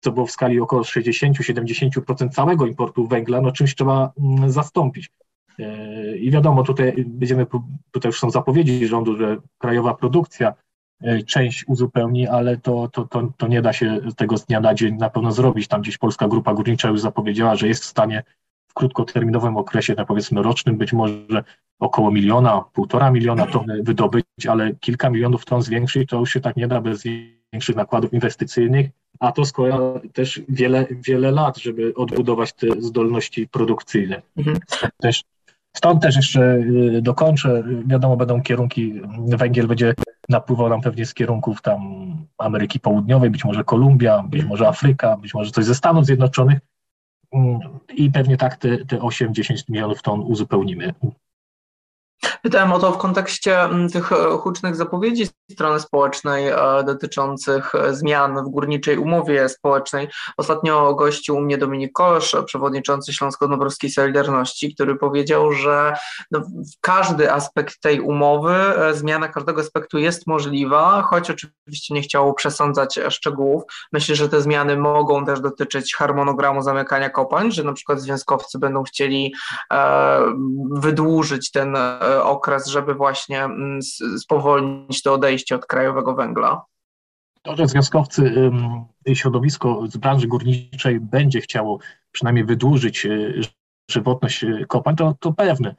co 0.00 0.12
było 0.12 0.26
w 0.26 0.30
skali 0.30 0.60
około 0.60 0.82
60-70% 0.82 2.28
całego 2.30 2.66
importu 2.66 3.06
węgla, 3.06 3.40
no 3.40 3.52
czymś 3.52 3.74
trzeba 3.74 4.12
mm, 4.18 4.50
zastąpić. 4.50 5.10
E, 5.58 6.16
I 6.16 6.30
wiadomo, 6.30 6.62
tutaj 6.62 7.04
będziemy, 7.06 7.46
tutaj 7.90 8.08
już 8.08 8.20
są 8.20 8.30
zapowiedzi 8.30 8.86
rządu, 8.86 9.16
że 9.16 9.36
krajowa 9.58 9.94
produkcja 9.94 10.54
e, 11.02 11.22
część 11.22 11.64
uzupełni, 11.68 12.28
ale 12.28 12.56
to, 12.56 12.88
to, 12.92 13.04
to, 13.04 13.32
to 13.36 13.48
nie 13.48 13.62
da 13.62 13.72
się 13.72 14.00
tego 14.16 14.36
z 14.36 14.46
dnia 14.46 14.60
na 14.60 14.74
dzień 14.74 14.96
na 14.96 15.10
pewno 15.10 15.32
zrobić. 15.32 15.68
Tam 15.68 15.80
gdzieś 15.82 15.98
Polska 15.98 16.28
Grupa 16.28 16.54
Górnicza 16.54 16.88
już 16.88 17.00
zapowiedziała, 17.00 17.56
że 17.56 17.68
jest 17.68 17.82
w 17.82 17.86
stanie 17.86 18.22
krótkoterminowym 18.78 19.56
okresie, 19.56 19.94
tak 19.94 20.06
powiedzmy 20.06 20.42
rocznym, 20.42 20.76
być 20.76 20.92
może 20.92 21.44
około 21.78 22.10
miliona, 22.10 22.64
półtora 22.72 23.10
miliona 23.10 23.46
ton 23.46 23.66
wydobyć, 23.82 24.24
ale 24.48 24.74
kilka 24.74 25.10
milionów 25.10 25.44
ton 25.44 25.62
zwiększyć, 25.62 26.10
to 26.10 26.18
już 26.18 26.32
się 26.32 26.40
tak 26.40 26.56
nie 26.56 26.68
da 26.68 26.80
bez 26.80 27.02
większych 27.52 27.76
nakładów 27.76 28.12
inwestycyjnych, 28.12 28.90
a 29.20 29.32
to 29.32 29.44
skoro 29.44 30.00
też 30.12 30.42
wiele, 30.48 30.86
wiele 30.90 31.30
lat, 31.30 31.58
żeby 31.58 31.94
odbudować 31.94 32.52
te 32.52 32.66
zdolności 32.80 33.48
produkcyjne. 33.48 34.22
Mhm. 34.36 34.58
Też 35.00 35.22
Stąd 35.76 36.02
też 36.02 36.16
jeszcze 36.16 36.54
y, 36.54 37.02
dokończę. 37.02 37.64
Wiadomo, 37.86 38.16
będą 38.16 38.42
kierunki, 38.42 39.00
węgiel 39.26 39.66
będzie 39.66 39.94
napływał 40.28 40.68
nam 40.68 40.80
pewnie 40.80 41.06
z 41.06 41.14
kierunków 41.14 41.62
tam 41.62 41.80
Ameryki 42.38 42.80
Południowej, 42.80 43.30
być 43.30 43.44
może 43.44 43.64
Kolumbia, 43.64 44.22
być 44.22 44.44
może 44.44 44.68
Afryka, 44.68 45.16
być 45.16 45.34
może 45.34 45.50
coś 45.50 45.64
ze 45.64 45.74
Stanów 45.74 46.06
Zjednoczonych 46.06 46.58
i 47.94 48.10
pewnie 48.10 48.36
tak 48.36 48.56
te, 48.56 48.84
te 48.84 48.96
8-10 48.96 49.64
milionów 49.68 50.02
ton 50.02 50.20
uzupełnimy. 50.20 50.94
Pytałem 52.42 52.72
o 52.72 52.78
to 52.78 52.92
w 52.92 52.98
kontekście 52.98 53.60
mm, 53.60 53.88
tych 53.88 54.12
e, 54.12 54.16
hucznych 54.38 54.76
zapowiedzi 54.76 55.28
strony 55.50 55.80
społecznej 55.80 56.48
e, 56.48 56.56
dotyczących 56.86 57.74
e, 57.74 57.94
zmian 57.94 58.44
w 58.44 58.48
górniczej 58.48 58.98
umowie 58.98 59.48
społecznej. 59.48 60.08
Ostatnio 60.36 60.94
gościł 60.94 61.36
u 61.36 61.40
mnie 61.40 61.58
Dominik 61.58 61.92
Kosz, 61.92 62.36
przewodniczący 62.46 63.12
Śląsko-Nobrowskiej 63.12 63.90
Solidarności, 63.90 64.74
który 64.74 64.96
powiedział, 64.96 65.52
że 65.52 65.94
no, 66.30 66.42
każdy 66.80 67.32
aspekt 67.32 67.80
tej 67.80 68.00
umowy, 68.00 68.54
zmiana 68.92 69.28
każdego 69.28 69.60
aspektu 69.60 69.98
jest 69.98 70.26
możliwa, 70.26 71.02
choć 71.02 71.30
oczywiście 71.30 71.94
nie 71.94 72.02
chciał 72.02 72.34
przesądzać 72.34 73.00
szczegółów. 73.08 73.62
Myślę, 73.92 74.14
że 74.14 74.28
te 74.28 74.40
zmiany 74.40 74.76
mogą 74.76 75.24
też 75.24 75.40
dotyczyć 75.40 75.94
harmonogramu 75.94 76.62
zamykania 76.62 77.10
kopalń, 77.10 77.50
że 77.52 77.64
na 77.64 77.72
przykład 77.72 78.00
związkowcy 78.00 78.58
będą 78.58 78.82
chcieli 78.82 79.34
e, 79.72 80.20
wydłużyć 80.70 81.50
ten 81.50 81.76
okres, 82.22 82.66
żeby 82.66 82.94
właśnie 82.94 83.44
mm, 83.44 83.82
spowolnić 84.18 85.02
to 85.02 85.12
odejście 85.12 85.54
od 85.54 85.66
krajowego 85.66 86.14
węgla? 86.14 86.64
To, 87.42 87.56
że 87.56 87.66
związkowcy, 87.66 88.50
środowisko 89.14 89.82
z 89.88 89.96
branży 89.96 90.26
górniczej 90.26 91.00
będzie 91.00 91.40
chciało 91.40 91.78
przynajmniej 92.12 92.44
wydłużyć 92.44 93.06
y, 93.06 93.40
żywotność 93.90 94.44
y, 94.44 94.66
kopalń, 94.68 94.96
to, 94.96 95.14
to 95.20 95.32
pewne. 95.32 95.74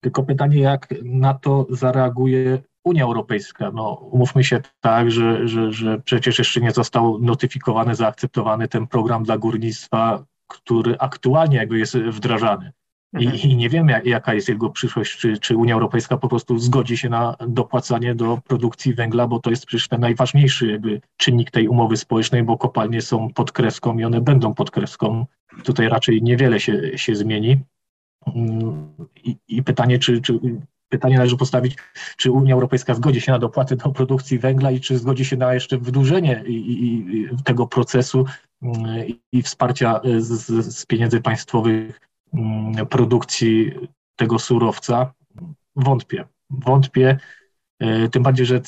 Tylko 0.00 0.22
pytanie, 0.22 0.60
jak 0.60 0.94
na 1.02 1.34
to 1.34 1.66
zareaguje 1.70 2.62
Unia 2.84 3.04
Europejska. 3.04 3.70
No, 3.70 3.92
umówmy 3.92 4.44
się 4.44 4.60
tak, 4.80 5.10
że, 5.10 5.48
że, 5.48 5.72
że 5.72 5.98
przecież 5.98 6.38
jeszcze 6.38 6.60
nie 6.60 6.70
został 6.70 7.18
notyfikowany, 7.18 7.94
zaakceptowany 7.94 8.68
ten 8.68 8.86
program 8.86 9.22
dla 9.22 9.38
górnictwa, 9.38 10.24
który 10.46 10.98
aktualnie 10.98 11.56
jakby 11.56 11.78
jest 11.78 11.96
wdrażany. 11.96 12.72
I, 13.18 13.26
mhm. 13.26 13.50
I, 13.50 13.56
nie 13.56 13.68
wiemy, 13.68 13.92
jak, 13.92 14.06
jaka 14.06 14.34
jest 14.34 14.48
jego 14.48 14.70
przyszłość, 14.70 15.18
czy, 15.18 15.38
czy 15.38 15.56
Unia 15.56 15.74
Europejska 15.74 16.16
po 16.16 16.28
prostu 16.28 16.58
zgodzi 16.58 16.96
się 16.96 17.08
na 17.08 17.36
dopłacanie 17.48 18.14
do 18.14 18.38
produkcji 18.48 18.94
węgla, 18.94 19.26
bo 19.26 19.40
to 19.40 19.50
jest 19.50 19.66
przecież 19.66 19.88
ten 19.88 20.00
najważniejszy 20.00 20.66
jakby 20.66 21.00
czynnik 21.16 21.50
tej 21.50 21.68
umowy 21.68 21.96
społecznej, 21.96 22.42
bo 22.42 22.58
kopalnie 22.58 23.02
są 23.02 23.32
pod 23.32 23.52
kreską 23.52 23.98
i 23.98 24.04
one 24.04 24.20
będą 24.20 24.54
pod 24.54 24.70
kreską. 24.70 25.26
Tutaj 25.64 25.88
raczej 25.88 26.22
niewiele 26.22 26.60
się, 26.60 26.98
się 26.98 27.14
zmieni. 27.14 27.60
Mm, 28.26 28.94
I, 29.24 29.36
i 29.48 29.62
pytanie, 29.62 29.98
czy, 29.98 30.20
czy 30.20 30.38
pytanie 30.88 31.16
należy 31.16 31.36
postawić, 31.36 31.76
czy 32.16 32.30
Unia 32.30 32.54
Europejska 32.54 32.94
zgodzi 32.94 33.20
się 33.20 33.32
na 33.32 33.38
dopłaty 33.38 33.76
do 33.76 33.90
produkcji 33.90 34.38
węgla 34.38 34.70
i 34.70 34.80
czy 34.80 34.98
zgodzi 34.98 35.24
się 35.24 35.36
na 35.36 35.54
jeszcze 35.54 35.78
wydłużenie 35.78 36.44
i, 36.46 36.84
i, 36.84 37.28
tego 37.44 37.66
procesu 37.66 38.24
mm, 38.62 39.04
i, 39.32 39.42
wsparcia 39.42 40.00
z, 40.18 40.30
z 40.74 40.86
pieniędzy 40.86 41.20
państwowych 41.20 42.00
produkcji 42.90 43.72
tego 44.16 44.38
surowca? 44.38 45.12
Wątpię. 45.76 46.24
Wątpię, 46.50 47.18
e, 47.80 48.08
tym 48.08 48.22
bardziej, 48.22 48.46
że 48.46 48.60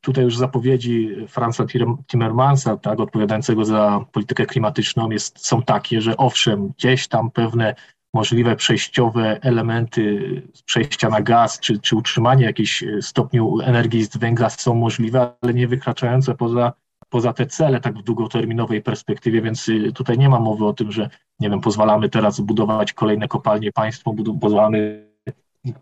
tutaj 0.00 0.24
już 0.24 0.36
zapowiedzi 0.36 1.16
Franza 1.28 1.64
Timmermansa, 2.06 2.76
tak, 2.76 3.00
odpowiadającego 3.00 3.64
za 3.64 4.04
politykę 4.12 4.46
klimatyczną, 4.46 5.10
jest, 5.10 5.46
są 5.46 5.62
takie, 5.62 6.00
że 6.00 6.16
owszem, 6.16 6.68
gdzieś 6.68 7.08
tam 7.08 7.30
pewne 7.30 7.74
możliwe 8.14 8.56
przejściowe 8.56 9.38
elementy 9.42 10.42
przejścia 10.64 11.08
na 11.08 11.22
gaz, 11.22 11.60
czy, 11.60 11.78
czy 11.78 11.96
utrzymanie 11.96 12.44
jakiegoś 12.44 12.84
stopniu 13.00 13.60
energii 13.60 14.04
z 14.04 14.16
węgla 14.16 14.50
są 14.50 14.74
możliwe, 14.74 15.32
ale 15.40 15.54
nie 15.54 15.68
wykraczające 15.68 16.34
poza 16.34 16.72
poza 17.14 17.32
te 17.32 17.46
cele 17.46 17.80
tak 17.80 17.98
w 17.98 18.02
długoterminowej 18.02 18.82
perspektywie, 18.82 19.42
więc 19.42 19.68
y, 19.68 19.92
tutaj 19.92 20.18
nie 20.18 20.28
ma 20.28 20.40
mowy 20.40 20.64
o 20.66 20.72
tym, 20.72 20.92
że 20.92 21.10
nie 21.40 21.50
wiem, 21.50 21.60
pozwalamy 21.60 22.08
teraz 22.08 22.40
budować 22.40 22.92
kolejne 22.92 23.28
kopalnie 23.28 23.72
państwo, 23.72 24.14
pozwalamy 24.40 25.08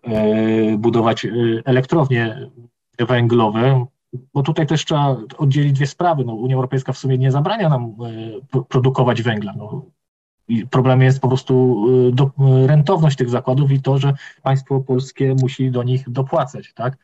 e, 0.02 0.78
budować 0.78 1.24
e, 1.24 1.30
elektrownie 1.64 2.50
węglowe, 2.98 3.86
bo 4.34 4.42
tutaj 4.42 4.66
też 4.66 4.84
trzeba 4.84 5.16
oddzielić 5.38 5.72
dwie 5.72 5.86
sprawy. 5.86 6.24
No, 6.24 6.34
Unia 6.34 6.54
Europejska 6.56 6.92
w 6.92 6.98
sumie 6.98 7.18
nie 7.18 7.32
zabrania 7.32 7.68
nam 7.68 7.84
e, 7.84 8.62
produkować 8.68 9.22
węgla. 9.22 9.52
No, 9.56 9.84
i 10.48 10.66
problem 10.66 11.02
jest 11.02 11.20
po 11.20 11.28
prostu 11.28 11.86
rentowność 12.66 13.16
tych 13.16 13.30
zakładów 13.30 13.72
i 13.72 13.82
to, 13.82 13.98
że 13.98 14.12
państwo 14.42 14.80
polskie 14.80 15.34
musi 15.40 15.70
do 15.70 15.82
nich 15.82 16.10
dopłacać, 16.10 16.72
tak? 16.74 16.96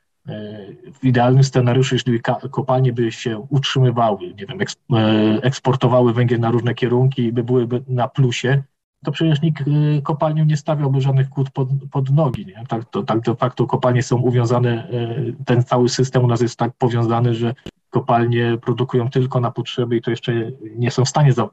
W 0.92 1.04
idealnym 1.04 1.44
scenariuszu, 1.44 1.94
jeśli 1.94 2.20
kopalnie 2.50 2.92
by 2.92 3.12
się 3.12 3.46
utrzymywały, 3.48 4.18
nie 4.20 4.46
wiem, 4.46 4.58
e, 4.60 5.42
eksportowały 5.42 6.12
węgiel 6.12 6.40
na 6.40 6.50
różne 6.50 6.74
kierunki 6.74 7.22
i 7.22 7.32
by 7.32 7.44
byłyby 7.44 7.82
na 7.88 8.08
plusie, 8.08 8.62
to 9.04 9.12
przecież 9.12 9.42
nikt 9.42 9.60
e, 9.60 10.02
kopalniom 10.02 10.48
nie 10.48 10.56
stawiałby 10.56 11.00
żadnych 11.00 11.28
kłód 11.28 11.50
pod, 11.50 11.68
pod 11.90 12.10
nogi. 12.10 12.46
Nie? 12.46 12.64
Tak, 12.68 12.84
to, 12.84 13.02
tak 13.02 13.20
de 13.20 13.36
facto 13.36 13.66
kopalnie 13.66 14.02
są 14.02 14.16
uwiązane, 14.16 14.88
e, 14.90 15.44
ten 15.44 15.64
cały 15.64 15.88
system 15.88 16.24
u 16.24 16.26
nas 16.26 16.40
jest 16.40 16.58
tak 16.58 16.72
powiązany, 16.78 17.34
że 17.34 17.54
kopalnie 17.90 18.58
produkują 18.62 19.10
tylko 19.10 19.40
na 19.40 19.50
potrzeby 19.50 19.96
i 19.96 20.02
to 20.02 20.10
jeszcze 20.10 20.32
nie 20.76 20.90
są 20.90 21.04
w 21.04 21.08
stanie 21.08 21.32
za, 21.32 21.48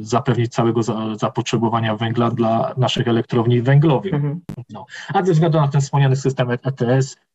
zapewnić 0.00 0.52
całego 0.52 0.82
za, 0.82 1.16
zapotrzebowania 1.16 1.96
węgla 1.96 2.30
dla 2.30 2.74
naszych 2.76 3.08
elektrowni 3.08 3.62
węglowych. 3.62 4.14
Mhm. 4.14 4.40
No. 4.70 4.86
A 5.14 5.24
ze 5.24 5.32
względu 5.32 5.60
na 5.60 5.68
ten 5.68 5.80
wspomniany 5.80 6.16
system 6.16 6.50
ETS, 6.50 7.16
E, 7.16 7.27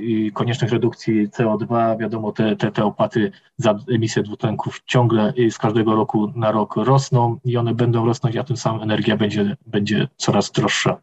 i 0.00 0.32
konieczność 0.34 0.72
redukcji 0.72 1.28
CO2. 1.28 1.98
Wiadomo, 1.98 2.32
te, 2.32 2.56
te, 2.56 2.72
te 2.72 2.84
opłaty 2.84 3.32
za 3.56 3.78
emisję 3.94 4.22
dwutlenków 4.22 4.82
ciągle 4.86 5.32
z 5.50 5.58
każdego 5.58 5.94
roku 5.96 6.32
na 6.34 6.52
rok 6.52 6.76
rosną 6.76 7.38
i 7.44 7.56
one 7.56 7.74
będą 7.74 8.06
rosnąć, 8.06 8.36
a 8.36 8.44
tym 8.44 8.56
samym 8.56 8.82
energia 8.82 9.16
będzie, 9.16 9.56
będzie 9.66 10.08
coraz 10.16 10.50
droższa. 10.50 10.96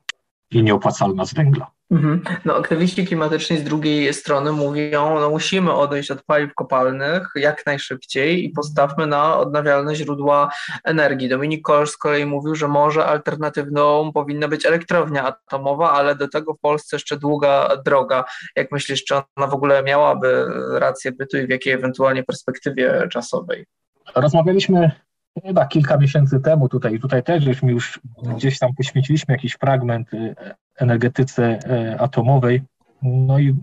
I 0.51 0.63
nieopłacalna 0.63 1.25
z 1.25 1.33
węgla. 1.33 1.71
Mhm. 1.91 2.21
No, 2.45 2.55
aktywiści 2.55 3.07
klimatyczni 3.07 3.57
z 3.57 3.63
drugiej 3.63 4.13
strony 4.13 4.51
mówią, 4.51 5.19
no 5.19 5.29
musimy 5.29 5.73
odejść 5.73 6.11
od 6.11 6.23
paliw 6.23 6.53
kopalnych 6.53 7.31
jak 7.35 7.65
najszybciej 7.65 8.45
i 8.45 8.49
postawmy 8.49 9.07
na 9.07 9.37
odnawialne 9.37 9.95
źródła 9.95 10.51
energii. 10.83 11.29
Dominik 11.29 11.61
Kolsz 11.61 11.91
z 11.91 11.97
kolei 11.97 12.25
mówił, 12.25 12.55
że 12.55 12.67
może 12.67 13.05
alternatywną 13.05 14.11
powinna 14.13 14.47
być 14.47 14.65
elektrownia 14.65 15.23
atomowa, 15.23 15.91
ale 15.91 16.15
do 16.15 16.27
tego 16.27 16.53
w 16.53 16.59
Polsce 16.59 16.95
jeszcze 16.95 17.17
długa 17.17 17.69
droga. 17.85 18.23
Jak 18.55 18.71
myślisz, 18.71 19.03
czy 19.03 19.15
ona 19.15 19.47
w 19.47 19.53
ogóle 19.53 19.83
miałaby 19.83 20.45
rację 20.71 21.11
bytu 21.11 21.37
i 21.37 21.47
w 21.47 21.49
jakiej 21.49 21.73
ewentualnie 21.73 22.23
perspektywie 22.23 23.07
czasowej? 23.11 23.65
Rozmawialiśmy 24.15 24.91
chyba 25.39 25.65
kilka 25.65 25.97
miesięcy 25.97 26.39
temu 26.39 26.69
tutaj, 26.69 26.99
tutaj 26.99 27.23
też 27.23 27.43
żeśmy 27.43 27.71
już 27.71 27.99
gdzieś 28.35 28.59
tam 28.59 28.73
poświęciliśmy 28.77 29.33
jakiś 29.33 29.53
fragment 29.53 30.13
y, 30.13 30.35
energetyce 30.75 31.59
y, 31.93 31.99
atomowej. 31.99 32.61
No 33.01 33.39
i, 33.39 33.55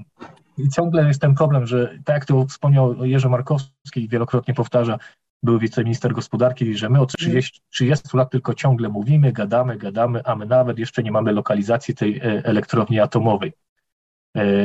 i 0.59 0.69
ciągle 0.69 1.07
jest 1.07 1.21
ten 1.21 1.35
problem, 1.35 1.67
że 1.67 1.99
tak 2.05 2.15
jak 2.15 2.25
to 2.25 2.47
wspomniał 2.47 3.05
Jerzy 3.05 3.29
Markowski 3.29 4.09
wielokrotnie 4.09 4.55
powtarza, 4.55 4.99
był 5.43 5.59
wiceminister 5.59 6.13
gospodarki, 6.13 6.77
że 6.77 6.89
my 6.89 7.01
od 7.01 7.13
30, 7.13 7.61
30 7.69 8.17
lat 8.17 8.31
tylko 8.31 8.55
ciągle 8.55 8.89
mówimy, 8.89 9.33
gadamy, 9.33 9.77
gadamy, 9.77 10.25
a 10.25 10.37
my 10.37 10.47
nawet 10.47 10.79
jeszcze 10.79 11.03
nie 11.03 11.13
mamy 11.13 11.33
lokalizacji 11.33 11.95
tej 11.95 12.17
y, 12.17 12.45
elektrowni 12.45 13.01
atomowej. 13.01 13.53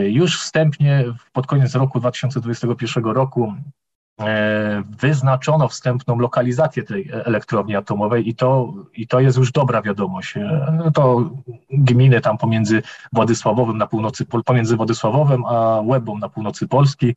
Już 0.05 0.41
wstępnie 0.41 1.03
pod 1.31 1.47
koniec 1.47 1.75
roku 1.75 1.99
2021 1.99 3.03
roku 3.03 3.53
E, 3.53 3.82
wyznaczono 4.99 5.67
wstępną 5.67 6.19
lokalizację 6.19 6.83
tej 6.83 7.09
elektrowni 7.11 7.75
atomowej 7.75 8.29
i 8.29 8.35
to, 8.35 8.73
i 8.93 9.07
to 9.07 9.19
jest 9.19 9.37
już 9.37 9.51
dobra 9.51 9.81
wiadomość. 9.81 10.37
E, 10.37 10.91
to 10.93 11.29
gminy 11.69 12.21
tam 12.21 12.37
pomiędzy 12.37 12.81
Władysławowem 13.13 13.77
na 13.77 13.87
północy, 13.87 14.25
pomiędzy 14.45 14.75
Władysławowem 14.75 15.45
a 15.45 15.81
Łebą 15.81 16.17
na 16.17 16.29
północy 16.29 16.67
Polski, 16.67 17.15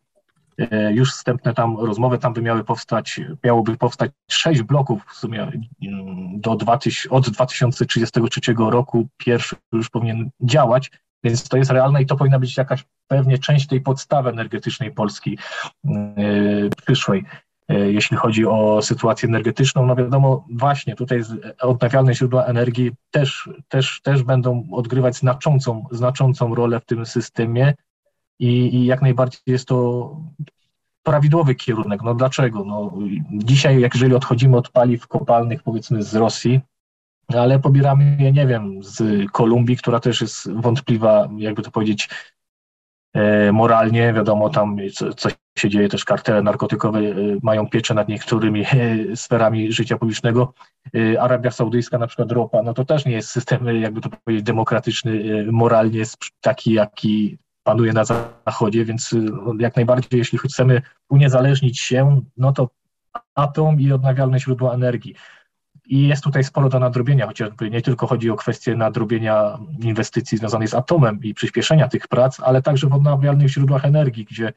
e, 0.59 0.93
już 0.93 1.13
wstępne 1.13 1.55
tam 1.55 1.77
rozmowy, 1.77 2.19
tam 2.19 2.33
by 2.33 2.43
miały 2.43 2.65
powstać, 2.65 3.21
miałoby 3.45 3.77
powstać 3.77 4.11
sześć 4.31 4.63
bloków 4.63 5.03
w 5.09 5.17
sumie 5.17 5.43
mm, 5.43 6.41
do 6.41 6.57
2000, 6.57 7.11
od 7.11 7.31
2033 7.31 8.41
roku 8.59 9.09
pierwszy 9.17 9.57
już 9.73 9.91
powinien 9.91 10.31
działać, 10.41 10.91
więc 11.25 11.49
to 11.49 11.57
jest 11.57 11.71
realne 11.71 12.03
i 12.03 12.07
to 12.07 12.17
powinna 12.17 12.39
być 12.39 12.57
jakaś 12.57 12.85
pewnie 13.09 13.39
część 13.39 13.67
tej 13.67 13.81
podstawy 13.81 14.31
energetycznej 14.31 14.93
Polski 14.93 15.39
yy, 15.85 16.71
przyszłej. 16.87 17.25
Yy, 17.69 17.93
jeśli 17.93 18.17
chodzi 18.17 18.47
o 18.47 18.83
sytuację 18.83 19.29
energetyczną, 19.29 19.87
no 19.87 19.97
wiadomo, 19.97 20.47
właśnie 20.51 20.97
tutaj 20.97 21.23
odnawialne 21.61 22.15
źródła 22.15 22.45
energii 22.45 22.93
też, 23.11 23.51
też, 23.69 24.01
też 24.03 24.23
będą 24.23 24.69
odgrywać 24.73 25.17
znaczącą, 25.17 25.85
znaczącą 25.91 26.55
rolę 26.55 26.81
w 26.81 26.85
tym 26.85 27.07
systemie 27.07 27.75
i, 28.39 28.77
i 28.77 28.87
jak 28.87 29.03
najbardziej 29.03 29.41
jest 29.47 29.69
to 29.69 30.11
prawidłowy 31.03 31.55
kierunek. 31.55 32.03
No 32.03 32.15
dlaczego? 32.15 32.65
No, 32.65 32.93
dzisiaj, 33.31 33.81
jeżeli 33.81 34.15
odchodzimy 34.15 34.57
od 34.57 34.69
paliw 34.69 35.07
kopalnych, 35.07 35.63
powiedzmy 35.63 36.03
z 36.03 36.15
Rosji, 36.15 36.61
ale 37.35 37.59
pobieramy 37.59 38.17
je, 38.21 38.33
nie 38.33 38.47
wiem, 38.47 38.83
z 38.83 39.27
Kolumbii, 39.33 39.77
która 39.77 40.01
też 40.01 40.21
jest 40.21 40.53
wątpliwa, 40.53 41.29
jakby 41.39 41.63
to 41.63 41.71
powiedzieć, 41.71 42.09
e, 43.15 43.53
moralnie. 43.53 44.13
Wiadomo, 44.13 44.51
tam 44.51 44.77
co, 45.17 45.29
się 45.59 45.69
dzieje, 45.69 45.89
też 45.89 46.05
kartele 46.05 46.43
narkotykowe 46.43 46.99
e, 46.99 47.15
mają 47.43 47.69
pieczę 47.69 47.95
nad 47.95 48.09
niektórymi 48.09 48.65
e, 48.65 49.17
sferami 49.17 49.73
życia 49.73 49.99
publicznego. 49.99 50.55
Arabia 51.21 51.51
Saudyjska, 51.51 51.99
na 51.99 52.07
przykład 52.07 52.33
ropa, 52.33 52.63
no 52.63 52.75
to 52.75 52.85
też 52.85 53.07
nie 53.07 53.13
jest 53.13 53.31
system, 53.31 53.81
jakby 53.81 54.01
to 54.01 54.09
powiedzieć, 54.25 54.47
demokratyczny, 54.47 55.45
moralnie 55.53 56.03
taki, 56.41 56.73
jaki 56.73 57.39
panuje 57.63 57.93
na 57.93 58.05
Zachodzie, 58.05 58.85
więc 58.85 59.15
jak 59.59 59.77
najbardziej, 59.77 60.19
jeśli 60.19 60.39
chcemy 60.39 60.83
uniezależnić 61.09 61.81
się, 61.81 62.21
no 62.37 62.53
to 62.53 62.69
atom 63.35 63.81
i 63.81 63.93
odnawialne 63.93 64.41
źródła 64.41 64.75
energii. 64.75 65.15
I 65.87 66.09
jest 66.09 66.25
tutaj 66.25 66.45
sporo 66.45 66.69
do 66.69 66.79
nadrobienia, 66.79 67.27
chociażby 67.27 67.71
nie 67.71 67.83
tylko 67.83 68.07
chodzi 68.07 68.31
o 68.31 68.37
kwestię 68.37 68.77
nadrobienia 68.77 69.59
inwestycji 69.83 70.39
związanych 70.39 70.69
z 70.69 70.75
atomem 70.75 71.21
i 71.23 71.35
przyspieszenia 71.35 71.89
tych 71.89 72.09
prac, 72.09 72.41
ale 72.41 72.63
także 72.63 72.87
w 72.87 72.93
odnawialnych 72.93 73.49
źródłach 73.49 73.85
energii, 73.85 74.25
gdzie 74.25 74.53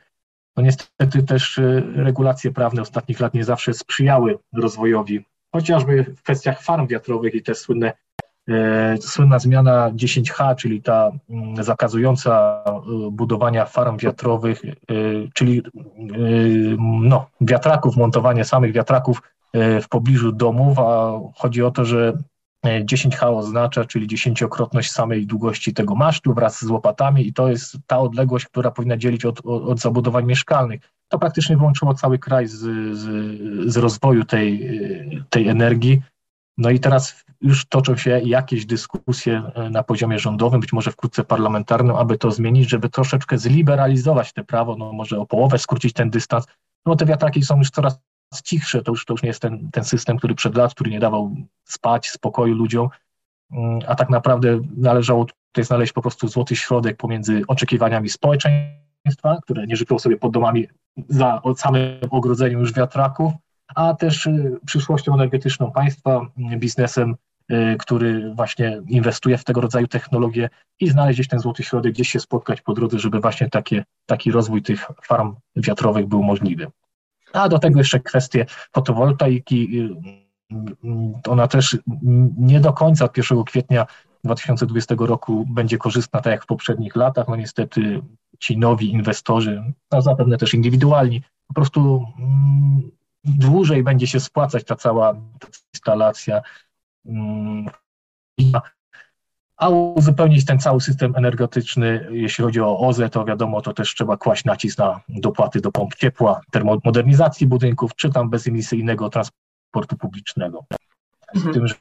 no 0.57 0.63
niestety 0.63 1.23
też 1.23 1.57
y, 1.57 1.83
regulacje 1.95 2.51
prawne 2.51 2.81
ostatnich 2.81 3.19
lat 3.19 3.33
nie 3.33 3.43
zawsze 3.43 3.73
sprzyjały 3.73 4.37
rozwojowi, 4.53 5.25
chociażby 5.51 6.03
w 6.03 6.21
kwestiach 6.21 6.61
farm 6.61 6.87
wiatrowych 6.87 7.35
i 7.35 7.41
te 7.41 7.55
słynne, 7.55 7.93
e, 8.49 8.97
słynna 9.01 9.39
zmiana 9.39 9.91
10H, 9.91 10.55
czyli 10.55 10.81
ta 10.81 11.11
mm, 11.29 11.63
zakazująca 11.63 12.63
y, 13.07 13.11
budowania 13.11 13.65
farm 13.65 13.97
wiatrowych, 13.97 14.65
e, 14.65 14.73
czyli 15.33 15.61
no, 17.01 17.29
wiatraków, 17.41 17.97
montowanie 17.97 18.45
samych 18.45 18.71
wiatraków 18.71 19.21
E, 19.21 19.38
w 19.53 19.85
pobliżu 19.89 20.31
domów, 20.31 20.79
a 20.79 21.19
chodzi 21.35 21.63
o 21.63 21.71
to, 21.71 21.85
że 21.85 22.13
10H 22.65 23.23
e, 23.23 23.29
oznacza, 23.29 23.85
czyli 23.85 24.07
dziesięciokrotność 24.07 24.91
samej 24.91 25.27
długości 25.27 25.73
tego 25.73 25.95
masztu 25.95 26.33
wraz 26.33 26.65
z 26.65 26.69
łopatami 26.69 27.27
i 27.27 27.33
to 27.33 27.49
jest 27.49 27.77
ta 27.87 27.99
odległość, 27.99 28.45
która 28.45 28.71
powinna 28.71 28.97
dzielić 28.97 29.25
od, 29.25 29.45
od 29.45 29.79
zabudowań 29.79 30.25
mieszkalnych. 30.25 30.81
To 31.07 31.19
praktycznie 31.19 31.57
wyłączyło 31.57 31.93
cały 31.93 32.19
kraj 32.19 32.47
z, 32.47 32.57
z, 32.97 33.73
z 33.73 33.77
rozwoju 33.77 34.25
tej, 34.25 34.69
tej 35.29 35.47
energii. 35.47 36.01
No 36.57 36.69
i 36.69 36.79
teraz 36.79 37.25
już 37.41 37.65
toczą 37.65 37.97
się 37.97 38.21
jakieś 38.23 38.65
dyskusje 38.65 39.51
e, 39.55 39.69
na 39.69 39.83
poziomie 39.83 40.19
rządowym, 40.19 40.59
być 40.61 40.73
może 40.73 40.91
wkrótce 40.91 41.23
parlamentarnym, 41.23 41.95
aby 41.95 42.17
to 42.17 42.31
zmienić, 42.31 42.69
żeby 42.69 42.89
troszeczkę 42.89 43.37
zliberalizować 43.37 44.33
te 44.33 44.43
prawo, 44.43 44.75
no 44.75 44.93
może 44.93 45.19
o 45.19 45.25
połowę 45.25 45.57
skrócić 45.57 45.93
ten 45.93 46.09
dystans, 46.09 46.45
no 46.85 46.95
te 46.95 47.05
wiatraki 47.05 47.43
są 47.43 47.57
już 47.57 47.69
coraz 47.69 47.99
cichsze, 48.43 48.81
to 48.81 48.91
już, 48.91 49.05
to 49.05 49.13
już 49.13 49.23
nie 49.23 49.27
jest 49.27 49.41
ten, 49.41 49.69
ten 49.71 49.83
system, 49.83 50.17
który 50.17 50.35
przed 50.35 50.55
lat, 50.55 50.73
który 50.73 50.91
nie 50.91 50.99
dawał 50.99 51.35
spać, 51.65 52.09
spokoju 52.09 52.55
ludziom, 52.55 52.89
mm, 53.51 53.79
a 53.87 53.95
tak 53.95 54.09
naprawdę 54.09 54.59
należało 54.77 55.25
tutaj 55.25 55.65
znaleźć 55.65 55.93
po 55.93 56.01
prostu 56.01 56.27
złoty 56.27 56.55
środek 56.55 56.97
pomiędzy 56.97 57.41
oczekiwaniami 57.47 58.09
społeczeństwa, 58.09 59.37
które 59.43 59.67
nie 59.67 59.75
życzyło 59.75 59.99
sobie 59.99 60.17
pod 60.17 60.31
domami 60.31 60.67
za 61.09 61.41
samym 61.57 61.99
ogrodzeniem 62.09 62.59
już 62.59 62.73
wiatraków, 62.73 63.33
a 63.75 63.93
też 63.93 64.25
y, 64.25 64.59
przyszłością 64.65 65.13
energetyczną 65.13 65.71
państwa, 65.71 66.21
mm, 66.37 66.59
biznesem, 66.59 67.15
y, 67.51 67.75
który 67.79 68.33
właśnie 68.35 68.81
inwestuje 68.87 69.37
w 69.37 69.43
tego 69.43 69.61
rodzaju 69.61 69.87
technologie 69.87 70.49
i 70.79 70.89
znaleźć 70.89 71.27
ten 71.27 71.39
złoty 71.39 71.63
środek, 71.63 71.93
gdzieś 71.93 72.09
się 72.09 72.19
spotkać 72.19 72.61
po 72.61 72.73
drodze, 72.73 72.99
żeby 72.99 73.19
właśnie 73.19 73.49
takie, 73.49 73.83
taki 74.05 74.31
rozwój 74.31 74.61
tych 74.61 74.87
farm 75.03 75.35
wiatrowych 75.55 76.07
był 76.07 76.23
możliwy. 76.23 76.67
A 77.33 77.49
do 77.49 77.59
tego 77.59 77.79
jeszcze 77.79 77.99
kwestie 77.99 78.45
fotowoltaiki. 78.73 79.89
Ona 81.27 81.47
też 81.47 81.77
nie 82.37 82.59
do 82.59 82.73
końca 82.73 83.05
od 83.05 83.17
1 83.17 83.43
kwietnia 83.43 83.85
2020 84.23 84.95
roku 84.99 85.45
będzie 85.49 85.77
korzystna, 85.77 86.21
tak 86.21 86.31
jak 86.31 86.43
w 86.43 86.47
poprzednich 86.47 86.95
latach. 86.95 87.27
No 87.27 87.35
niestety 87.35 88.01
ci 88.39 88.57
nowi 88.57 88.91
inwestorzy, 88.91 89.73
a 89.89 90.01
zapewne 90.01 90.37
też 90.37 90.53
indywidualni, 90.53 91.21
po 91.47 91.53
prostu 91.53 92.05
mm, 92.19 92.91
dłużej 93.23 93.83
będzie 93.83 94.07
się 94.07 94.19
spłacać 94.19 94.63
ta 94.63 94.75
cała 94.75 95.15
instalacja. 95.73 96.41
A 99.59 99.69
uzupełnić 99.69 100.45
ten 100.45 100.59
cały 100.59 100.81
system 100.81 101.15
energetyczny, 101.15 102.07
jeśli 102.11 102.43
chodzi 102.43 102.61
o 102.61 102.79
OZE, 102.79 103.09
to 103.09 103.25
wiadomo, 103.25 103.61
to 103.61 103.73
też 103.73 103.95
trzeba 103.95 104.17
kłaść 104.17 104.45
nacisk 104.45 104.77
na 104.77 105.01
dopłaty 105.09 105.61
do 105.61 105.71
pomp 105.71 105.95
ciepła, 105.95 106.41
termomodernizacji 106.51 107.47
budynków, 107.47 107.95
czy 107.95 108.09
tam 108.09 108.29
bezemisyjnego 108.29 109.09
transportu 109.09 109.97
publicznego. 109.99 110.65
Mhm. 111.35 111.53
Tym, 111.53 111.67
że 111.67 111.75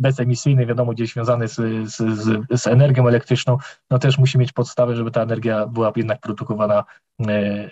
bezemisyjny, 0.00 0.66
wiadomo, 0.66 0.92
gdzieś 0.92 1.12
związany 1.12 1.48
z, 1.48 1.54
z, 1.54 1.96
z, 1.96 2.46
z, 2.60 2.66
energią 2.66 3.08
elektryczną, 3.08 3.58
no 3.90 3.98
też 3.98 4.18
musi 4.18 4.38
mieć 4.38 4.52
podstawę, 4.52 4.96
żeby 4.96 5.10
ta 5.10 5.22
energia 5.22 5.66
była 5.66 5.92
jednak 5.96 6.20
produkowana 6.20 6.84
e, 7.28 7.70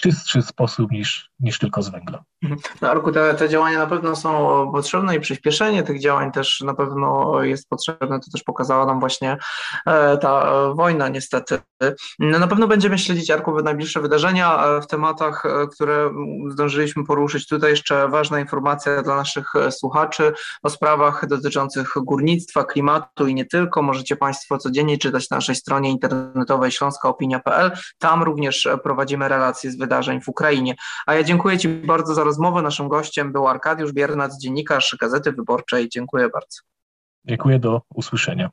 czystszy 0.00 0.42
sposób 0.42 0.90
niż, 0.90 1.30
niż 1.40 1.58
tylko 1.58 1.82
z 1.82 1.88
węgla. 1.88 2.24
Mhm. 2.42 2.60
No 2.80 2.90
Arku, 2.90 3.12
te, 3.12 3.34
te 3.34 3.48
działania 3.48 3.78
na 3.78 3.86
pewno 3.86 4.16
są 4.16 4.30
potrzebne 4.72 5.16
i 5.16 5.20
przyspieszenie 5.20 5.82
tych 5.82 6.00
działań 6.00 6.32
też 6.32 6.60
na 6.60 6.74
pewno 6.74 7.42
jest 7.42 7.68
potrzebne. 7.68 8.20
To 8.20 8.30
też 8.32 8.42
pokazała 8.42 8.86
nam 8.86 9.00
właśnie 9.00 9.36
e, 9.86 10.18
ta 10.18 10.42
e, 10.42 10.74
wojna 10.74 11.08
niestety. 11.08 11.58
No, 12.18 12.38
na 12.38 12.46
pewno 12.46 12.68
będziemy 12.68 12.98
śledzić 12.98 13.30
Arku 13.30 13.62
najbliższe 13.62 14.00
wydarzenia 14.00 14.80
w 14.80 14.86
tematach, 14.86 15.46
e, 15.46 15.66
które 15.66 16.10
zdążyliśmy 16.48 17.04
poruszyć. 17.04 17.48
Tutaj 17.48 17.70
jeszcze 17.70 18.08
ważna 18.08 18.40
informacja 18.40 19.02
dla 19.02 19.16
naszych 19.16 19.52
słuchaczy 19.70 20.32
o 20.62 20.70
sprawach 20.70 21.26
dotyczących 21.26 21.94
górnictwa, 21.96 22.64
klimatu 22.64 23.26
i 23.26 23.34
nie 23.34 23.44
tylko. 23.44 23.82
Możecie 23.82 24.16
Państwo 24.16 24.58
codziennie 24.58 24.98
czytać 24.98 25.30
na 25.30 25.36
naszej 25.36 25.54
stronie 25.54 25.90
internetowej 25.90 26.72
śląskaopinia.pl. 26.72 27.72
Tam 27.98 28.22
również 28.22 28.68
prowadzimy 28.82 29.28
relacje 29.28 29.70
z 29.70 29.76
wydarzeń 29.90 30.20
w 30.20 30.28
Ukrainie. 30.28 30.74
A 31.06 31.14
ja 31.14 31.22
dziękuję 31.22 31.58
Ci 31.58 31.68
bardzo 31.68 32.14
za 32.14 32.24
rozmowę. 32.24 32.62
Naszym 32.62 32.88
gościem 32.88 33.32
był 33.32 33.48
Arkadiusz 33.48 33.92
Biernac, 33.92 34.40
dziennikarz 34.42 34.96
Gazety 35.00 35.32
Wyborczej. 35.32 35.88
Dziękuję 35.88 36.28
bardzo. 36.28 36.60
Dziękuję, 37.24 37.58
do 37.58 37.82
usłyszenia. 37.94 38.50